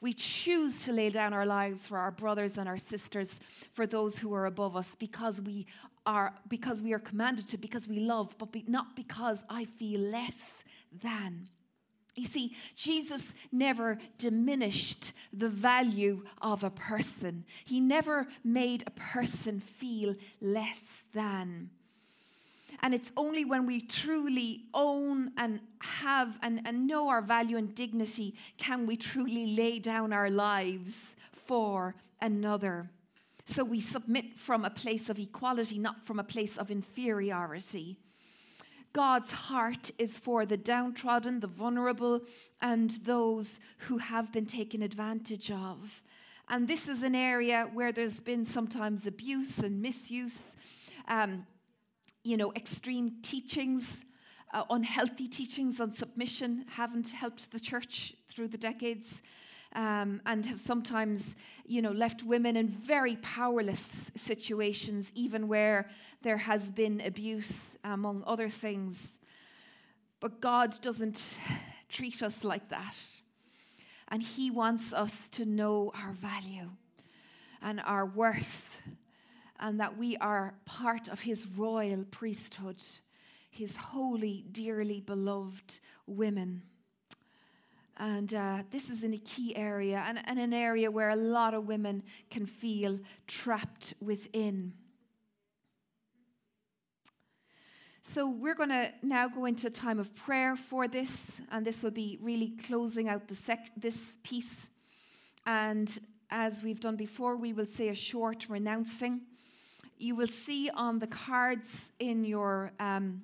We 0.01 0.13
choose 0.15 0.83
to 0.83 0.93
lay 0.93 1.11
down 1.11 1.33
our 1.33 1.47
lives 1.47 1.87
for 1.87 1.99
our 1.99 2.11
brothers 2.11 2.59
and 2.59 2.69
our 2.69 2.79
sisters, 2.79 3.39
for 3.73 3.87
those 3.87 4.19
who 4.19 4.33
are 4.35 4.47
above 4.47 4.77
us, 4.77 4.95
because 4.99 5.41
we 5.41 5.67
are 6.05 6.35
because 6.49 6.81
we 6.81 6.93
are 6.93 6.99
commanded 6.99 7.49
to, 7.49 7.59
because 7.59 7.89
we 7.89 7.99
love, 7.99 8.35
but 8.39 8.53
be, 8.53 8.65
not 8.69 8.95
because 8.95 9.43
I 9.51 9.65
feel 9.65 10.01
less 10.01 10.35
than. 11.03 11.49
You 12.17 12.25
see, 12.25 12.57
Jesus 12.75 13.31
never 13.53 13.99
diminished 14.17 15.13
the 15.35 15.51
value 15.51 16.25
of 16.41 16.65
a 16.65 16.71
person. 16.71 17.45
He 17.67 17.79
never 17.79 18.27
made 18.43 18.85
a 18.87 18.91
person 18.91 19.61
feel 19.61 20.17
less 20.41 20.81
than. 21.13 21.71
And 22.81 22.95
it's 22.95 23.13
only 23.17 23.45
when 23.45 23.67
we 23.67 23.83
truly 23.83 24.65
own 24.73 25.33
and 25.37 25.61
have 25.81 26.39
and, 26.43 26.63
and 26.65 26.87
know 26.87 27.09
our 27.09 27.23
value 27.23 27.59
and 27.59 27.75
dignity 27.75 28.35
can 28.57 28.87
we 28.87 28.97
truly 28.97 29.55
lay 29.55 29.79
down 29.79 30.13
our 30.13 30.31
lives 30.31 30.95
for 31.47 31.95
another. 32.21 32.91
So 33.47 33.63
we 33.63 33.81
submit 33.81 34.37
from 34.39 34.65
a 34.65 34.71
place 34.71 35.09
of 35.09 35.19
equality, 35.19 35.79
not 35.79 36.05
from 36.05 36.19
a 36.19 36.25
place 36.25 36.57
of 36.57 36.71
inferiority. 36.71 37.99
God's 38.97 39.31
heart 39.31 39.91
is 39.99 40.17
for 40.17 40.47
the 40.47 40.57
downtrodden, 40.57 41.41
the 41.41 41.47
vulnerable, 41.47 42.23
and 42.63 42.93
those 43.05 43.59
who 43.81 43.99
have 43.99 44.33
been 44.33 44.47
taken 44.47 44.81
advantage 44.81 45.51
of. 45.51 46.01
And 46.49 46.67
this 46.67 46.89
is 46.89 47.03
an 47.03 47.15
area 47.15 47.69
where 47.75 47.93
there's 47.93 48.21
been 48.21 48.47
sometimes 48.47 49.07
abuse 49.07 49.59
and 49.59 49.83
misuse, 49.83 50.39
um, 51.09 51.47
you 52.25 52.39
know, 52.39 52.55
extreme 52.55 53.19
teachings, 53.21 53.99
uh, 54.55 54.65
unhealthy 54.71 55.29
teachings 55.29 55.79
on 55.79 55.93
submission 55.93 56.65
haven't 56.67 57.11
helped 57.11 57.53
the 57.53 57.61
church 57.61 58.15
through 58.31 58.49
the 58.49 58.57
decades. 58.57 59.21
Um, 59.75 60.21
and 60.25 60.47
have 60.47 60.61
sometimes, 60.61 61.35
you 61.67 61.83
know, 61.83 61.91
left 61.91 62.23
women 62.23 62.57
in 62.57 62.69
very 62.69 63.17
powerless 63.17 63.89
situations, 64.17 65.11
even 65.15 65.49
where 65.49 65.91
there 66.23 66.39
has 66.39 66.71
been 66.71 67.01
abuse, 67.01 67.59
among 67.85 68.25
other 68.27 68.49
things. 68.49 69.09
But 70.21 70.41
God 70.41 70.81
doesn't 70.81 71.25
treat 71.89 72.23
us 72.23 72.43
like 72.43 72.69
that. 72.71 72.97
And 74.09 74.23
He 74.23 74.51
wants 74.51 74.93
us 74.93 75.29
to 75.33 75.45
know 75.45 75.93
our 75.95 76.13
value 76.13 76.71
and 77.61 77.81
our 77.85 78.07
worth, 78.07 78.79
and 79.59 79.81
that 79.81 79.99
we 79.99 80.17
are 80.19 80.55
part 80.65 81.09
of 81.09 81.21
His 81.21 81.47
royal 81.47 82.05
priesthood, 82.05 82.83
His 83.51 83.77
holy, 83.77 84.45
dearly 84.53 85.01
beloved 85.01 85.81
women. 86.07 86.63
And 87.99 88.35
uh, 88.35 88.63
this 88.71 88.91
is 88.91 89.03
in 89.03 89.15
a 89.15 89.19
key 89.19 89.57
area 89.57 90.05
and, 90.07 90.21
and 90.25 90.39
an 90.39 90.53
area 90.53 90.91
where 90.91 91.11
a 91.11 91.17
lot 91.17 91.55
of 91.55 91.67
women 91.67 92.03
can 92.31 92.45
feel 92.45 92.99
trapped 93.27 93.95
within. 94.01 94.75
So, 98.15 98.29
we're 98.31 98.55
going 98.55 98.69
to 98.69 98.93
now 99.03 99.29
go 99.29 99.47
into 99.47 99.67
a 99.67 99.71
time 99.71 99.99
of 99.99 100.15
prayer 100.15 100.55
for 100.57 100.87
this, 100.87 101.19
and 101.51 101.67
this 101.67 101.83
will 101.83 101.91
be 101.91 102.19
really 102.23 102.51
closing 102.51 103.09
out 103.09 103.27
the 103.27 103.35
sec- 103.35 103.73
this 103.77 103.99
piece. 104.23 104.55
And 105.45 105.99
as 106.31 106.63
we've 106.63 106.79
done 106.79 106.97
before, 106.97 107.37
we 107.37 107.53
will 107.53 107.67
say 107.67 107.89
a 107.89 107.95
short 107.95 108.47
renouncing. 108.49 109.23
You 109.99 110.15
will 110.15 110.29
see 110.29 110.71
on 110.71 110.99
the 110.99 111.07
cards 111.07 111.69
in 111.99 112.25
your 112.25 112.73
um, 112.79 113.23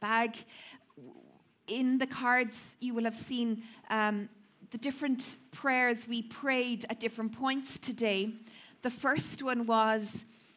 bag, 0.00 0.36
in 1.68 1.98
the 1.98 2.06
cards, 2.06 2.56
you 2.80 2.94
will 2.94 3.04
have 3.04 3.14
seen 3.14 3.62
um, 3.90 4.28
the 4.70 4.78
different 4.78 5.36
prayers 5.52 6.06
we 6.08 6.22
prayed 6.22 6.84
at 6.90 7.00
different 7.00 7.32
points 7.32 7.78
today. 7.78 8.32
The 8.82 8.90
first 8.90 9.42
one 9.42 9.66
was, 9.66 10.12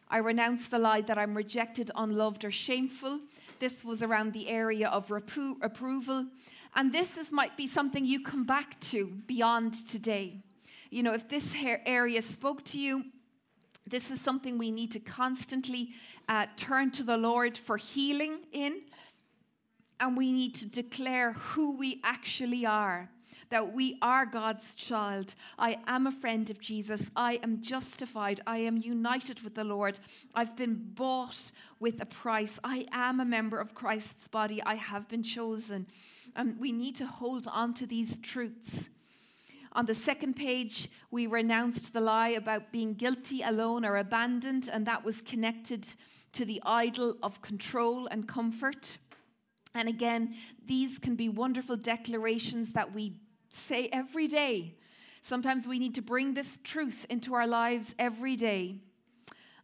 I 0.08 0.18
renounce 0.18 0.68
the 0.68 0.78
lie 0.78 1.00
that 1.02 1.18
I'm 1.18 1.36
rejected, 1.36 1.90
unloved, 1.94 2.44
or 2.44 2.50
shameful. 2.50 3.20
This 3.58 3.84
was 3.84 4.02
around 4.02 4.32
the 4.32 4.48
area 4.48 4.88
of 4.88 5.08
repro- 5.08 5.56
approval. 5.62 6.26
And 6.74 6.92
this 6.92 7.16
is, 7.16 7.30
might 7.30 7.56
be 7.56 7.68
something 7.68 8.04
you 8.04 8.22
come 8.22 8.44
back 8.44 8.80
to 8.80 9.06
beyond 9.26 9.74
today. 9.88 10.38
You 10.90 11.02
know, 11.02 11.14
if 11.14 11.28
this 11.28 11.54
area 11.86 12.20
spoke 12.22 12.64
to 12.66 12.78
you, 12.78 13.04
this 13.86 14.10
is 14.10 14.20
something 14.20 14.58
we 14.58 14.70
need 14.70 14.92
to 14.92 15.00
constantly 15.00 15.90
uh, 16.28 16.46
turn 16.56 16.90
to 16.92 17.02
the 17.02 17.16
Lord 17.16 17.58
for 17.58 17.76
healing 17.76 18.38
in. 18.52 18.82
And 20.02 20.16
we 20.16 20.32
need 20.32 20.54
to 20.56 20.66
declare 20.66 21.32
who 21.32 21.76
we 21.76 22.00
actually 22.02 22.66
are 22.66 23.08
that 23.50 23.74
we 23.74 23.98
are 24.00 24.24
God's 24.24 24.74
child. 24.74 25.34
I 25.58 25.78
am 25.86 26.06
a 26.06 26.10
friend 26.10 26.48
of 26.48 26.58
Jesus. 26.58 27.10
I 27.14 27.38
am 27.42 27.60
justified. 27.60 28.40
I 28.46 28.58
am 28.58 28.78
united 28.78 29.42
with 29.42 29.54
the 29.54 29.62
Lord. 29.62 30.00
I've 30.34 30.56
been 30.56 30.92
bought 30.94 31.52
with 31.78 32.00
a 32.00 32.06
price. 32.06 32.58
I 32.64 32.86
am 32.92 33.20
a 33.20 33.26
member 33.26 33.60
of 33.60 33.74
Christ's 33.74 34.26
body. 34.28 34.62
I 34.64 34.76
have 34.76 35.06
been 35.06 35.22
chosen. 35.22 35.86
And 36.34 36.58
we 36.58 36.72
need 36.72 36.96
to 36.96 37.06
hold 37.06 37.46
on 37.46 37.74
to 37.74 37.86
these 37.86 38.16
truths. 38.16 38.88
On 39.74 39.84
the 39.84 39.94
second 39.94 40.34
page, 40.34 40.90
we 41.10 41.26
renounced 41.26 41.92
the 41.92 42.00
lie 42.00 42.30
about 42.30 42.72
being 42.72 42.94
guilty, 42.94 43.42
alone, 43.42 43.84
or 43.84 43.98
abandoned, 43.98 44.70
and 44.72 44.86
that 44.86 45.04
was 45.04 45.20
connected 45.20 45.86
to 46.32 46.46
the 46.46 46.62
idol 46.64 47.18
of 47.22 47.42
control 47.42 48.06
and 48.06 48.26
comfort. 48.26 48.96
And 49.74 49.88
again, 49.88 50.34
these 50.66 50.98
can 50.98 51.16
be 51.16 51.28
wonderful 51.28 51.76
declarations 51.76 52.72
that 52.72 52.94
we 52.94 53.14
say 53.48 53.88
every 53.92 54.26
day. 54.26 54.74
Sometimes 55.22 55.66
we 55.66 55.78
need 55.78 55.94
to 55.94 56.02
bring 56.02 56.34
this 56.34 56.58
truth 56.64 57.06
into 57.08 57.34
our 57.34 57.46
lives 57.46 57.94
every 57.98 58.36
day. 58.36 58.80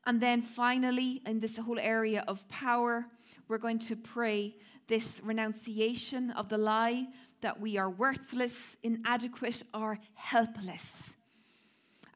And 0.07 0.21
then 0.21 0.41
finally, 0.41 1.21
in 1.27 1.41
this 1.41 1.59
whole 1.59 1.79
area 1.79 2.25
of 2.27 2.49
power, 2.49 3.07
we're 3.49 3.59
going 3.59 3.81
to 3.81 3.97
pray 3.97 4.57
this 4.87 5.21
renunciation 5.23 6.31
of 6.31 6.49
the 6.49 6.59
lie 6.59 7.09
that 7.41 7.61
we 7.61 7.77
are 7.77 7.91
worthless, 7.91 8.55
inadequate, 8.83 9.63
or 9.75 9.99
helpless. 10.15 10.87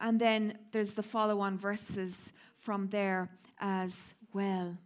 And 0.00 0.20
then 0.20 0.58
there's 0.72 0.94
the 0.94 1.02
follow 1.02 1.40
on 1.40 1.58
verses 1.58 2.16
from 2.58 2.88
there 2.88 3.28
as 3.60 3.96
well. 4.32 4.76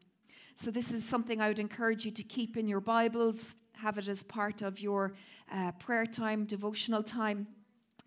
So, 0.59 0.71
this 0.71 0.90
is 0.90 1.05
something 1.05 1.42
I 1.42 1.49
would 1.49 1.59
encourage 1.59 2.07
you 2.07 2.11
to 2.12 2.23
keep 2.23 2.57
in 2.57 2.66
your 2.66 2.81
Bibles 2.81 3.53
have 3.75 3.99
it 3.99 4.09
as 4.09 4.23
part 4.23 4.62
of 4.62 4.81
your 4.81 5.12
uh, 5.53 5.73
prayer 5.73 6.07
time, 6.07 6.47
devotional 6.47 7.03
time, 7.03 7.47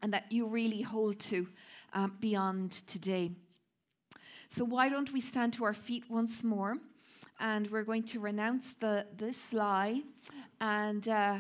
and 0.02 0.12
that 0.12 0.32
you 0.32 0.48
really 0.48 0.82
hold 0.82 1.20
to 1.20 1.48
um, 1.94 2.18
beyond 2.20 2.72
today. 2.88 3.30
So, 4.48 4.66
why 4.66 4.90
don't 4.90 5.14
we 5.14 5.22
stand 5.22 5.54
to 5.54 5.64
our 5.64 5.76
feet 5.76 6.06
once 6.10 6.44
more? 6.44 6.78
And 7.40 7.70
we're 7.70 7.84
going 7.84 8.04
to 8.06 8.20
renounce 8.20 8.74
the, 8.80 9.06
this 9.16 9.38
lie. 9.52 10.02
And 10.60 11.08
uh, 11.08 11.38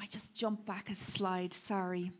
I 0.00 0.06
just 0.10 0.32
jump 0.32 0.64
back 0.64 0.90
a 0.90 0.94
slide, 0.94 1.52
sorry 1.52 2.12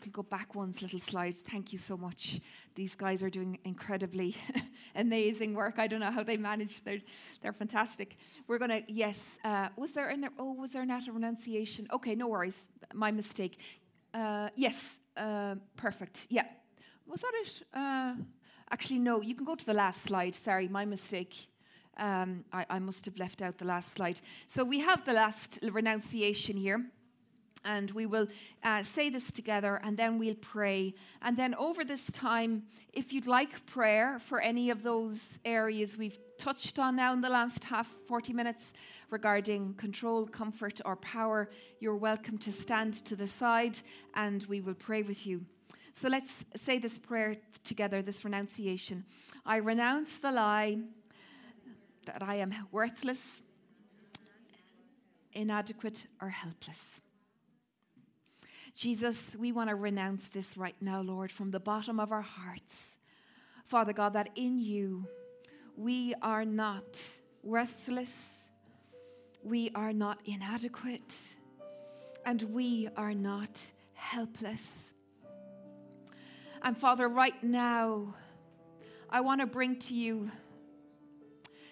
could 0.00 0.12
go 0.12 0.22
back 0.22 0.54
one 0.54 0.74
little 0.80 1.00
slide. 1.00 1.36
Thank 1.36 1.72
you 1.72 1.78
so 1.78 1.96
much. 1.96 2.40
These 2.74 2.94
guys 2.94 3.22
are 3.22 3.30
doing 3.30 3.58
incredibly 3.64 4.36
amazing 4.96 5.54
work. 5.54 5.78
I 5.78 5.86
don't 5.86 6.00
know 6.00 6.10
how 6.10 6.22
they 6.22 6.36
manage. 6.36 6.82
They're, 6.84 7.00
they're 7.42 7.52
fantastic. 7.52 8.16
We're 8.48 8.58
to, 8.58 8.82
yes, 8.88 9.18
uh, 9.44 9.68
was 9.76 9.92
there 9.92 10.08
an, 10.08 10.28
oh, 10.38 10.52
was 10.52 10.70
there 10.70 10.86
not 10.86 11.06
a 11.08 11.12
renunciation? 11.12 11.86
Okay, 11.92 12.14
no 12.14 12.28
worries. 12.28 12.56
My 12.94 13.10
mistake. 13.10 13.58
Uh, 14.12 14.48
yes, 14.56 14.76
uh, 15.16 15.56
perfect. 15.76 16.26
Yeah. 16.30 16.46
Was 17.06 17.20
that 17.20 17.32
it? 17.42 17.62
Uh, 17.74 18.14
actually, 18.70 18.98
no. 18.98 19.20
You 19.20 19.34
can 19.34 19.44
go 19.44 19.54
to 19.54 19.66
the 19.66 19.74
last 19.74 20.02
slide. 20.02 20.34
Sorry, 20.34 20.68
my 20.68 20.84
mistake. 20.84 21.34
Um, 21.96 22.44
I, 22.52 22.64
I 22.70 22.78
must 22.78 23.04
have 23.04 23.18
left 23.18 23.42
out 23.42 23.58
the 23.58 23.66
last 23.66 23.94
slide. 23.94 24.20
So 24.46 24.64
we 24.64 24.80
have 24.80 25.04
the 25.04 25.12
last 25.12 25.58
renunciation 25.62 26.56
here. 26.56 26.86
And 27.64 27.90
we 27.90 28.06
will 28.06 28.26
uh, 28.62 28.82
say 28.82 29.10
this 29.10 29.30
together 29.30 29.80
and 29.84 29.96
then 29.96 30.18
we'll 30.18 30.34
pray. 30.34 30.94
And 31.20 31.36
then 31.36 31.54
over 31.56 31.84
this 31.84 32.04
time, 32.06 32.62
if 32.92 33.12
you'd 33.12 33.26
like 33.26 33.66
prayer 33.66 34.18
for 34.18 34.40
any 34.40 34.70
of 34.70 34.82
those 34.82 35.24
areas 35.44 35.98
we've 35.98 36.18
touched 36.38 36.78
on 36.78 36.96
now 36.96 37.12
in 37.12 37.20
the 37.20 37.28
last 37.28 37.64
half 37.64 37.86
40 38.08 38.32
minutes 38.32 38.72
regarding 39.10 39.74
control, 39.74 40.26
comfort, 40.26 40.80
or 40.84 40.96
power, 40.96 41.50
you're 41.80 41.96
welcome 41.96 42.38
to 42.38 42.52
stand 42.52 42.94
to 43.04 43.14
the 43.14 43.26
side 43.26 43.78
and 44.14 44.44
we 44.44 44.60
will 44.60 44.74
pray 44.74 45.02
with 45.02 45.26
you. 45.26 45.44
So 45.92 46.08
let's 46.08 46.30
say 46.64 46.78
this 46.78 46.98
prayer 46.98 47.36
together, 47.64 48.00
this 48.00 48.24
renunciation. 48.24 49.04
I 49.44 49.56
renounce 49.56 50.16
the 50.16 50.32
lie 50.32 50.78
that 52.06 52.22
I 52.22 52.36
am 52.36 52.54
worthless, 52.72 53.22
inadequate, 55.32 56.06
or 56.20 56.30
helpless. 56.30 56.99
Jesus, 58.74 59.22
we 59.38 59.52
want 59.52 59.68
to 59.68 59.74
renounce 59.74 60.28
this 60.28 60.56
right 60.56 60.76
now, 60.80 61.00
Lord, 61.00 61.32
from 61.32 61.50
the 61.50 61.60
bottom 61.60 61.98
of 61.98 62.12
our 62.12 62.22
hearts. 62.22 62.74
Father 63.66 63.92
God, 63.92 64.14
that 64.14 64.30
in 64.36 64.58
you 64.58 65.06
we 65.76 66.14
are 66.22 66.44
not 66.44 67.02
worthless, 67.42 68.12
we 69.42 69.70
are 69.74 69.92
not 69.92 70.18
inadequate, 70.24 71.16
and 72.24 72.42
we 72.42 72.88
are 72.96 73.14
not 73.14 73.62
helpless. 73.94 74.68
And 76.62 76.76
Father, 76.76 77.08
right 77.08 77.42
now, 77.42 78.14
I 79.08 79.20
want 79.20 79.40
to 79.40 79.46
bring 79.46 79.78
to 79.80 79.94
you 79.94 80.30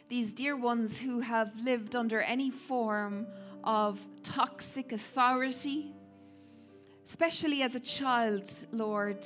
these 0.09 0.33
dear 0.33 0.57
ones 0.57 0.99
who 0.99 1.21
have 1.21 1.53
lived 1.61 1.95
under 1.95 2.21
any 2.21 2.51
form 2.51 3.27
of 3.63 3.99
toxic 4.23 4.93
authority 4.93 5.95
especially 7.09 7.63
as 7.63 7.75
a 7.75 7.81
child, 7.81 8.51
Lord. 8.71 9.25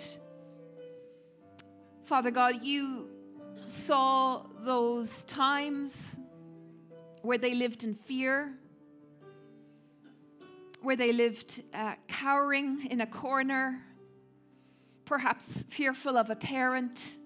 Father 2.05 2.31
God, 2.31 2.63
you 2.63 3.09
saw 3.67 4.45
those 4.61 5.25
times 5.25 5.97
where 7.23 7.39
they 7.39 7.55
lived 7.55 7.83
in 7.83 7.95
fear, 7.95 8.53
where 10.81 10.97
they 10.97 11.13
lived 11.13 11.63
uh, 11.75 11.95
cowering 12.07 12.87
in 12.87 13.01
a 13.01 13.07
corner, 13.07 13.83
perhaps 15.05 15.45
fearful 15.69 16.17
of 16.17 16.31
a 16.31 16.37
parent, 16.37 17.19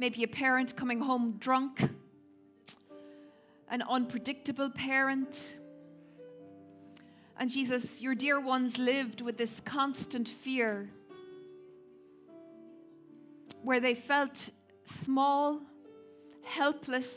maybe 0.00 0.24
a 0.24 0.28
parent 0.28 0.74
coming 0.74 1.00
home 1.00 1.36
drunk, 1.38 1.88
an 3.70 3.82
unpredictable 3.82 4.70
parent 4.70 5.56
and 7.38 7.50
Jesus, 7.50 8.00
your 8.00 8.14
dear 8.14 8.40
ones 8.40 8.78
lived 8.78 9.20
with 9.20 9.36
this 9.36 9.60
constant 9.64 10.28
fear 10.28 10.90
where 13.62 13.80
they 13.80 13.94
felt 13.94 14.50
small, 14.84 15.60
helpless, 16.42 17.14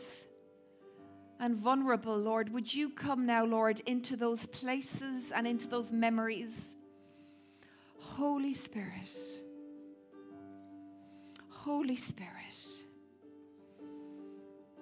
and 1.40 1.56
vulnerable, 1.56 2.16
Lord. 2.16 2.54
Would 2.54 2.72
you 2.74 2.90
come 2.90 3.26
now, 3.26 3.46
Lord, 3.46 3.82
into 3.88 4.16
those 4.16 4.46
places 4.46 5.32
and 5.34 5.48
into 5.48 5.68
those 5.68 5.92
memories? 5.92 6.60
Holy 8.00 8.54
Spirit, 8.54 9.10
Holy 11.50 11.96
Spirit. 11.96 12.32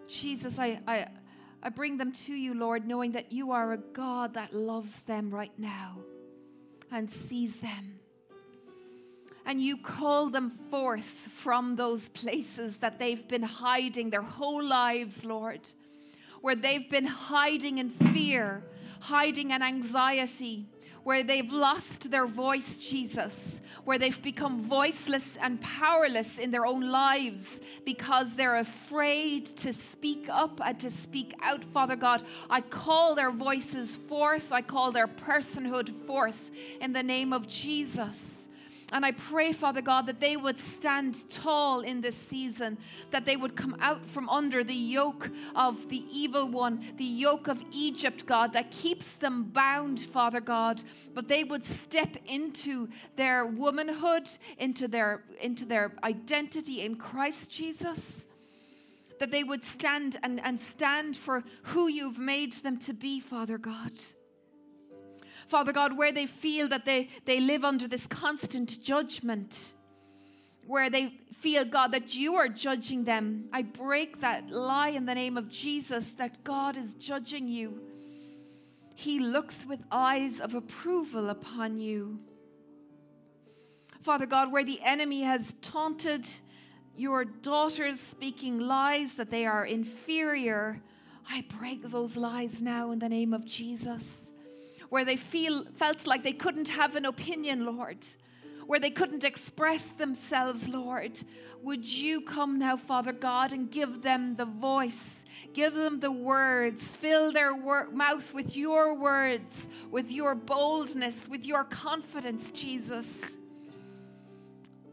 Jesus, 0.07 0.57
I, 0.57 0.81
I, 0.87 1.07
I 1.61 1.69
bring 1.69 1.97
them 1.97 2.13
to 2.13 2.33
you, 2.33 2.53
Lord, 2.53 2.87
knowing 2.87 3.11
that 3.13 3.31
you 3.33 3.51
are 3.51 3.73
a 3.73 3.77
God 3.77 4.33
that 4.35 4.53
loves 4.53 4.97
them 4.99 5.29
right 5.29 5.51
now 5.57 5.97
and 6.91 7.11
sees 7.11 7.57
them. 7.57 7.99
And 9.45 9.61
you 9.61 9.77
call 9.77 10.29
them 10.29 10.49
forth 10.49 11.03
from 11.03 11.75
those 11.75 12.07
places 12.09 12.77
that 12.77 12.99
they've 12.99 13.27
been 13.27 13.43
hiding 13.43 14.09
their 14.09 14.21
whole 14.21 14.63
lives, 14.63 15.25
Lord, 15.25 15.61
where 16.41 16.55
they've 16.55 16.89
been 16.89 17.05
hiding 17.05 17.79
in 17.79 17.89
fear, 17.89 18.63
hiding 19.01 19.51
in 19.51 19.61
anxiety, 19.61 20.67
where 21.03 21.23
they've 21.23 21.51
lost 21.51 22.11
their 22.11 22.27
voice, 22.27 22.77
Jesus, 22.77 23.59
where 23.83 23.97
they've 23.97 24.21
become 24.21 24.61
voiceless 24.61 25.25
and 25.41 25.61
powerless 25.61 26.37
in 26.37 26.51
their 26.51 26.65
own 26.65 26.89
lives 26.91 27.59
because 27.85 28.35
they're 28.35 28.57
afraid 28.57 29.45
to 29.45 29.73
speak 29.73 30.27
up 30.29 30.59
and 30.63 30.79
to 30.79 30.91
speak 30.91 31.33
out, 31.41 31.63
Father 31.65 31.95
God. 31.95 32.23
I 32.49 32.61
call 32.61 33.15
their 33.15 33.31
voices 33.31 33.95
forth, 33.95 34.51
I 34.51 34.61
call 34.61 34.91
their 34.91 35.07
personhood 35.07 35.93
forth 36.05 36.51
in 36.81 36.93
the 36.93 37.03
name 37.03 37.33
of 37.33 37.47
Jesus. 37.47 38.38
And 38.91 39.05
I 39.05 39.11
pray, 39.11 39.51
Father 39.51 39.81
God, 39.81 40.07
that 40.07 40.19
they 40.19 40.35
would 40.35 40.57
stand 40.57 41.29
tall 41.29 41.81
in 41.81 42.01
this 42.01 42.15
season, 42.15 42.77
that 43.11 43.25
they 43.25 43.37
would 43.37 43.55
come 43.55 43.75
out 43.79 44.07
from 44.07 44.27
under 44.29 44.63
the 44.63 44.73
yoke 44.73 45.29
of 45.55 45.89
the 45.89 46.03
evil 46.11 46.49
one, 46.49 46.83
the 46.97 47.03
yoke 47.03 47.47
of 47.47 47.61
Egypt, 47.71 48.25
God, 48.25 48.53
that 48.53 48.71
keeps 48.71 49.09
them 49.09 49.43
bound, 49.43 49.99
Father 49.99 50.41
God. 50.41 50.81
But 51.13 51.27
they 51.27 51.43
would 51.43 51.65
step 51.65 52.17
into 52.25 52.89
their 53.15 53.45
womanhood, 53.45 54.29
into 54.57 54.87
their, 54.87 55.23
into 55.39 55.65
their 55.65 55.93
identity 56.03 56.81
in 56.81 56.95
Christ 56.95 57.51
Jesus. 57.51 58.01
That 59.19 59.31
they 59.31 59.43
would 59.43 59.63
stand 59.63 60.17
and, 60.23 60.39
and 60.43 60.59
stand 60.59 61.15
for 61.15 61.43
who 61.63 61.89
you've 61.89 62.17
made 62.17 62.53
them 62.53 62.77
to 62.79 62.93
be, 62.93 63.19
Father 63.19 63.57
God. 63.57 63.91
Father 65.49 65.73
God, 65.73 65.97
where 65.97 66.11
they 66.11 66.27
feel 66.27 66.67
that 66.67 66.85
they, 66.85 67.09
they 67.25 67.39
live 67.39 67.65
under 67.65 67.87
this 67.87 68.05
constant 68.05 68.83
judgment, 68.83 69.73
where 70.67 70.91
they 70.91 71.15
feel, 71.33 71.65
God, 71.65 71.91
that 71.91 72.13
you 72.13 72.35
are 72.35 72.47
judging 72.47 73.03
them. 73.03 73.45
I 73.51 73.63
break 73.63 74.21
that 74.21 74.51
lie 74.51 74.89
in 74.89 75.07
the 75.07 75.15
name 75.15 75.37
of 75.37 75.49
Jesus 75.49 76.09
that 76.17 76.43
God 76.43 76.77
is 76.77 76.93
judging 76.93 77.47
you. 77.47 77.81
He 78.93 79.19
looks 79.19 79.65
with 79.65 79.79
eyes 79.91 80.39
of 80.39 80.53
approval 80.53 81.31
upon 81.31 81.79
you. 81.79 82.19
Father 84.01 84.27
God, 84.27 84.51
where 84.51 84.63
the 84.63 84.79
enemy 84.83 85.23
has 85.23 85.55
taunted 85.63 86.27
your 86.95 87.25
daughters, 87.25 87.99
speaking 87.99 88.59
lies 88.59 89.15
that 89.15 89.31
they 89.31 89.47
are 89.47 89.65
inferior, 89.65 90.79
I 91.27 91.43
break 91.57 91.89
those 91.89 92.15
lies 92.15 92.61
now 92.61 92.91
in 92.91 92.99
the 92.99 93.09
name 93.09 93.33
of 93.33 93.45
Jesus 93.45 94.28
where 94.89 95.05
they 95.05 95.15
feel, 95.15 95.65
felt 95.75 96.05
like 96.07 96.23
they 96.23 96.33
couldn't 96.33 96.69
have 96.69 96.95
an 96.95 97.05
opinion, 97.05 97.65
Lord, 97.65 98.05
where 98.65 98.79
they 98.79 98.89
couldn't 98.89 99.23
express 99.23 99.83
themselves, 99.97 100.67
Lord. 100.67 101.21
Would 101.63 101.85
you 101.85 102.21
come 102.21 102.59
now, 102.59 102.77
Father 102.77 103.13
God, 103.13 103.51
and 103.51 103.69
give 103.69 104.01
them 104.01 104.35
the 104.35 104.45
voice? 104.45 104.99
Give 105.53 105.73
them 105.73 105.99
the 105.99 106.11
words. 106.11 106.83
Fill 106.83 107.31
their 107.31 107.55
wor- 107.55 107.89
mouth 107.91 108.33
with 108.33 108.55
your 108.55 108.93
words, 108.93 109.67
with 109.89 110.11
your 110.11 110.35
boldness, 110.35 111.27
with 111.27 111.45
your 111.45 111.63
confidence, 111.63 112.51
Jesus. 112.51 113.15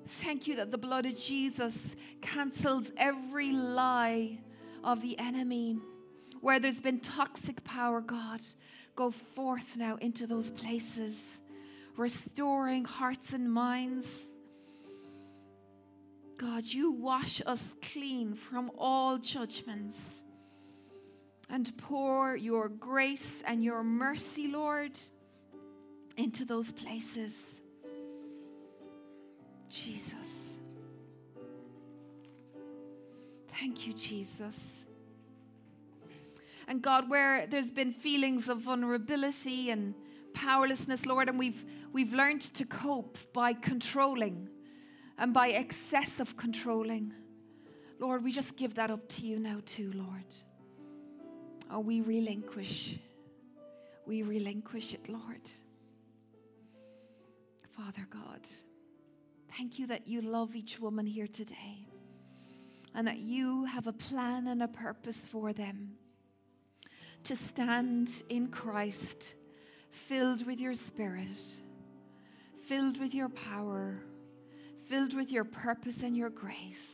Thank 0.09 0.47
you 0.47 0.57
that 0.57 0.70
the 0.70 0.78
blood 0.78 1.05
of 1.05 1.18
Jesus 1.18 1.78
cancels 2.22 2.90
every 2.97 3.53
lie 3.53 4.38
of 4.84 5.03
the 5.03 5.18
enemy. 5.18 5.78
Where 6.40 6.61
there's 6.61 6.80
been 6.80 7.01
toxic 7.01 7.64
power, 7.64 8.01
God, 8.01 8.40
go 8.97 9.11
forth 9.11 9.76
now 9.76 9.97
into 10.01 10.26
those 10.26 10.51
places, 10.51 11.14
restoring 11.97 12.84
hearts 12.84 13.32
and 13.32 13.53
minds. 13.53 14.07
God, 16.38 16.64
you 16.64 16.90
wash 16.90 17.40
us 17.47 17.74
clean 17.80 18.34
from 18.34 18.70
all 18.76 19.18
judgments 19.18 19.99
and 21.49 21.76
pour 21.76 22.36
your 22.36 22.68
grace 22.68 23.42
and 23.44 23.62
your 23.62 23.84
mercy, 23.84 24.49
Lord, 24.49 24.99
into 26.16 26.44
those 26.44 26.72
places. 26.72 27.32
Jesus. 29.68 30.57
Thank 33.53 33.86
you, 33.86 33.92
Jesus. 33.94 34.75
And 36.68 36.82
God, 36.82 37.08
where 37.08 37.46
there's 37.46 37.70
been 37.70 37.92
feelings 37.92 38.48
of 38.48 38.58
vulnerability 38.58 39.70
and 39.70 39.94
powerlessness, 40.34 41.06
Lord, 41.06 41.28
and 41.28 41.38
we've, 41.38 41.64
we've 41.92 42.12
learned 42.12 42.42
to 42.54 42.64
cope 42.64 43.18
by 43.32 43.52
controlling 43.52 44.48
and 45.16 45.32
by 45.32 45.48
excessive 45.48 46.36
controlling. 46.36 47.12
Lord, 47.98 48.24
we 48.24 48.32
just 48.32 48.56
give 48.56 48.74
that 48.74 48.90
up 48.90 49.08
to 49.10 49.26
you 49.26 49.38
now, 49.38 49.60
too, 49.64 49.92
Lord. 49.94 50.24
Oh, 51.70 51.80
we 51.80 52.00
relinquish. 52.00 52.98
We 54.04 54.22
relinquish 54.22 54.92
it, 54.92 55.08
Lord. 55.08 55.40
Father 57.76 58.06
God, 58.10 58.40
thank 59.56 59.78
you 59.78 59.86
that 59.86 60.06
you 60.06 60.20
love 60.20 60.56
each 60.56 60.80
woman 60.80 61.06
here 61.06 61.26
today 61.26 61.86
and 62.94 63.06
that 63.06 63.18
you 63.18 63.64
have 63.64 63.86
a 63.86 63.92
plan 63.92 64.46
and 64.48 64.62
a 64.62 64.68
purpose 64.68 65.24
for 65.24 65.52
them 65.52 65.92
to 67.26 67.34
stand 67.34 68.22
in 68.28 68.46
Christ, 68.46 69.34
filled 69.90 70.46
with 70.46 70.60
your 70.60 70.74
spirit, 70.74 71.26
filled 72.68 73.00
with 73.00 73.14
your 73.14 73.28
power, 73.28 74.00
filled 74.88 75.12
with 75.12 75.32
your 75.32 75.42
purpose 75.42 76.04
and 76.04 76.16
your 76.16 76.30
grace. 76.30 76.86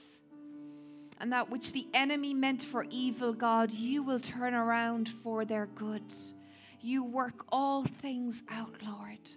And 1.20 1.32
that 1.34 1.50
which 1.50 1.72
the 1.72 1.86
enemy 1.92 2.32
meant 2.32 2.62
for 2.62 2.86
evil, 2.88 3.34
God, 3.34 3.72
you 3.72 4.02
will 4.02 4.20
turn 4.20 4.54
around 4.54 5.10
for 5.10 5.44
their 5.44 5.66
good. 5.66 6.14
You 6.80 7.04
work 7.04 7.44
all 7.52 7.84
things 7.84 8.42
out, 8.50 8.74
Lord. 8.86 9.30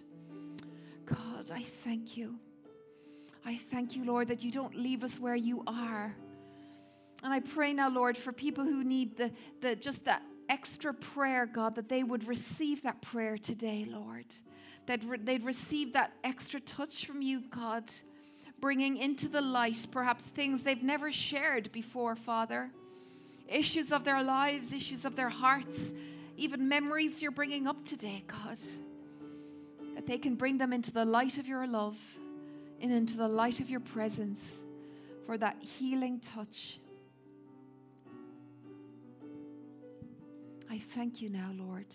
God, 1.04 1.50
I 1.52 1.62
thank 1.62 2.16
you. 2.16 2.36
I 3.44 3.58
thank 3.70 3.94
you, 3.94 4.04
Lord, 4.06 4.28
that 4.28 4.42
you 4.42 4.50
don't 4.50 4.74
leave 4.74 5.04
us 5.04 5.20
where 5.20 5.36
you 5.36 5.62
are. 5.66 6.16
And 7.22 7.34
I 7.34 7.40
pray 7.40 7.74
now, 7.74 7.90
Lord, 7.90 8.16
for 8.16 8.32
people 8.32 8.64
who 8.64 8.82
need 8.82 9.18
the, 9.18 9.30
the 9.60 9.76
just 9.76 10.06
that 10.06 10.22
extra 10.48 10.92
prayer, 10.94 11.46
God, 11.46 11.74
that 11.76 11.88
they 11.88 12.02
would 12.02 12.26
receive 12.26 12.82
that 12.82 13.02
prayer 13.02 13.38
today, 13.38 13.86
Lord. 13.88 14.26
That 14.86 15.04
re- 15.04 15.18
they'd 15.22 15.44
receive 15.44 15.92
that 15.94 16.12
extra 16.22 16.60
touch 16.60 17.06
from 17.06 17.22
you, 17.22 17.42
God, 17.50 17.84
bringing 18.60 18.96
into 18.96 19.28
the 19.28 19.40
light 19.40 19.86
perhaps 19.90 20.24
things 20.24 20.62
they've 20.62 20.82
never 20.82 21.12
shared 21.12 21.72
before, 21.72 22.16
Father. 22.16 22.70
Issues 23.48 23.92
of 23.92 24.04
their 24.04 24.22
lives, 24.22 24.72
issues 24.72 25.04
of 25.04 25.16
their 25.16 25.28
hearts, 25.28 25.78
even 26.36 26.68
memories 26.68 27.22
you're 27.22 27.30
bringing 27.30 27.66
up 27.66 27.84
today, 27.84 28.24
God. 28.26 28.58
That 29.94 30.06
they 30.06 30.18
can 30.18 30.34
bring 30.34 30.58
them 30.58 30.72
into 30.72 30.92
the 30.92 31.04
light 31.04 31.38
of 31.38 31.46
your 31.46 31.66
love 31.66 31.98
and 32.80 32.92
into 32.92 33.16
the 33.16 33.28
light 33.28 33.60
of 33.60 33.70
your 33.70 33.80
presence 33.80 34.42
for 35.24 35.38
that 35.38 35.56
healing 35.62 36.20
touch 36.20 36.78
I 40.70 40.78
thank 40.78 41.20
you 41.22 41.28
now, 41.30 41.52
Lord. 41.56 41.86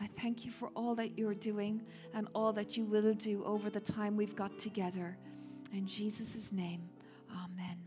I 0.00 0.08
thank 0.20 0.44
you 0.44 0.52
for 0.52 0.68
all 0.76 0.94
that 0.96 1.18
you're 1.18 1.34
doing 1.34 1.82
and 2.14 2.28
all 2.34 2.52
that 2.52 2.76
you 2.76 2.84
will 2.84 3.14
do 3.14 3.42
over 3.44 3.70
the 3.70 3.80
time 3.80 4.16
we've 4.16 4.36
got 4.36 4.58
together. 4.58 5.16
In 5.72 5.86
Jesus' 5.86 6.52
name, 6.52 6.82
amen. 7.32 7.85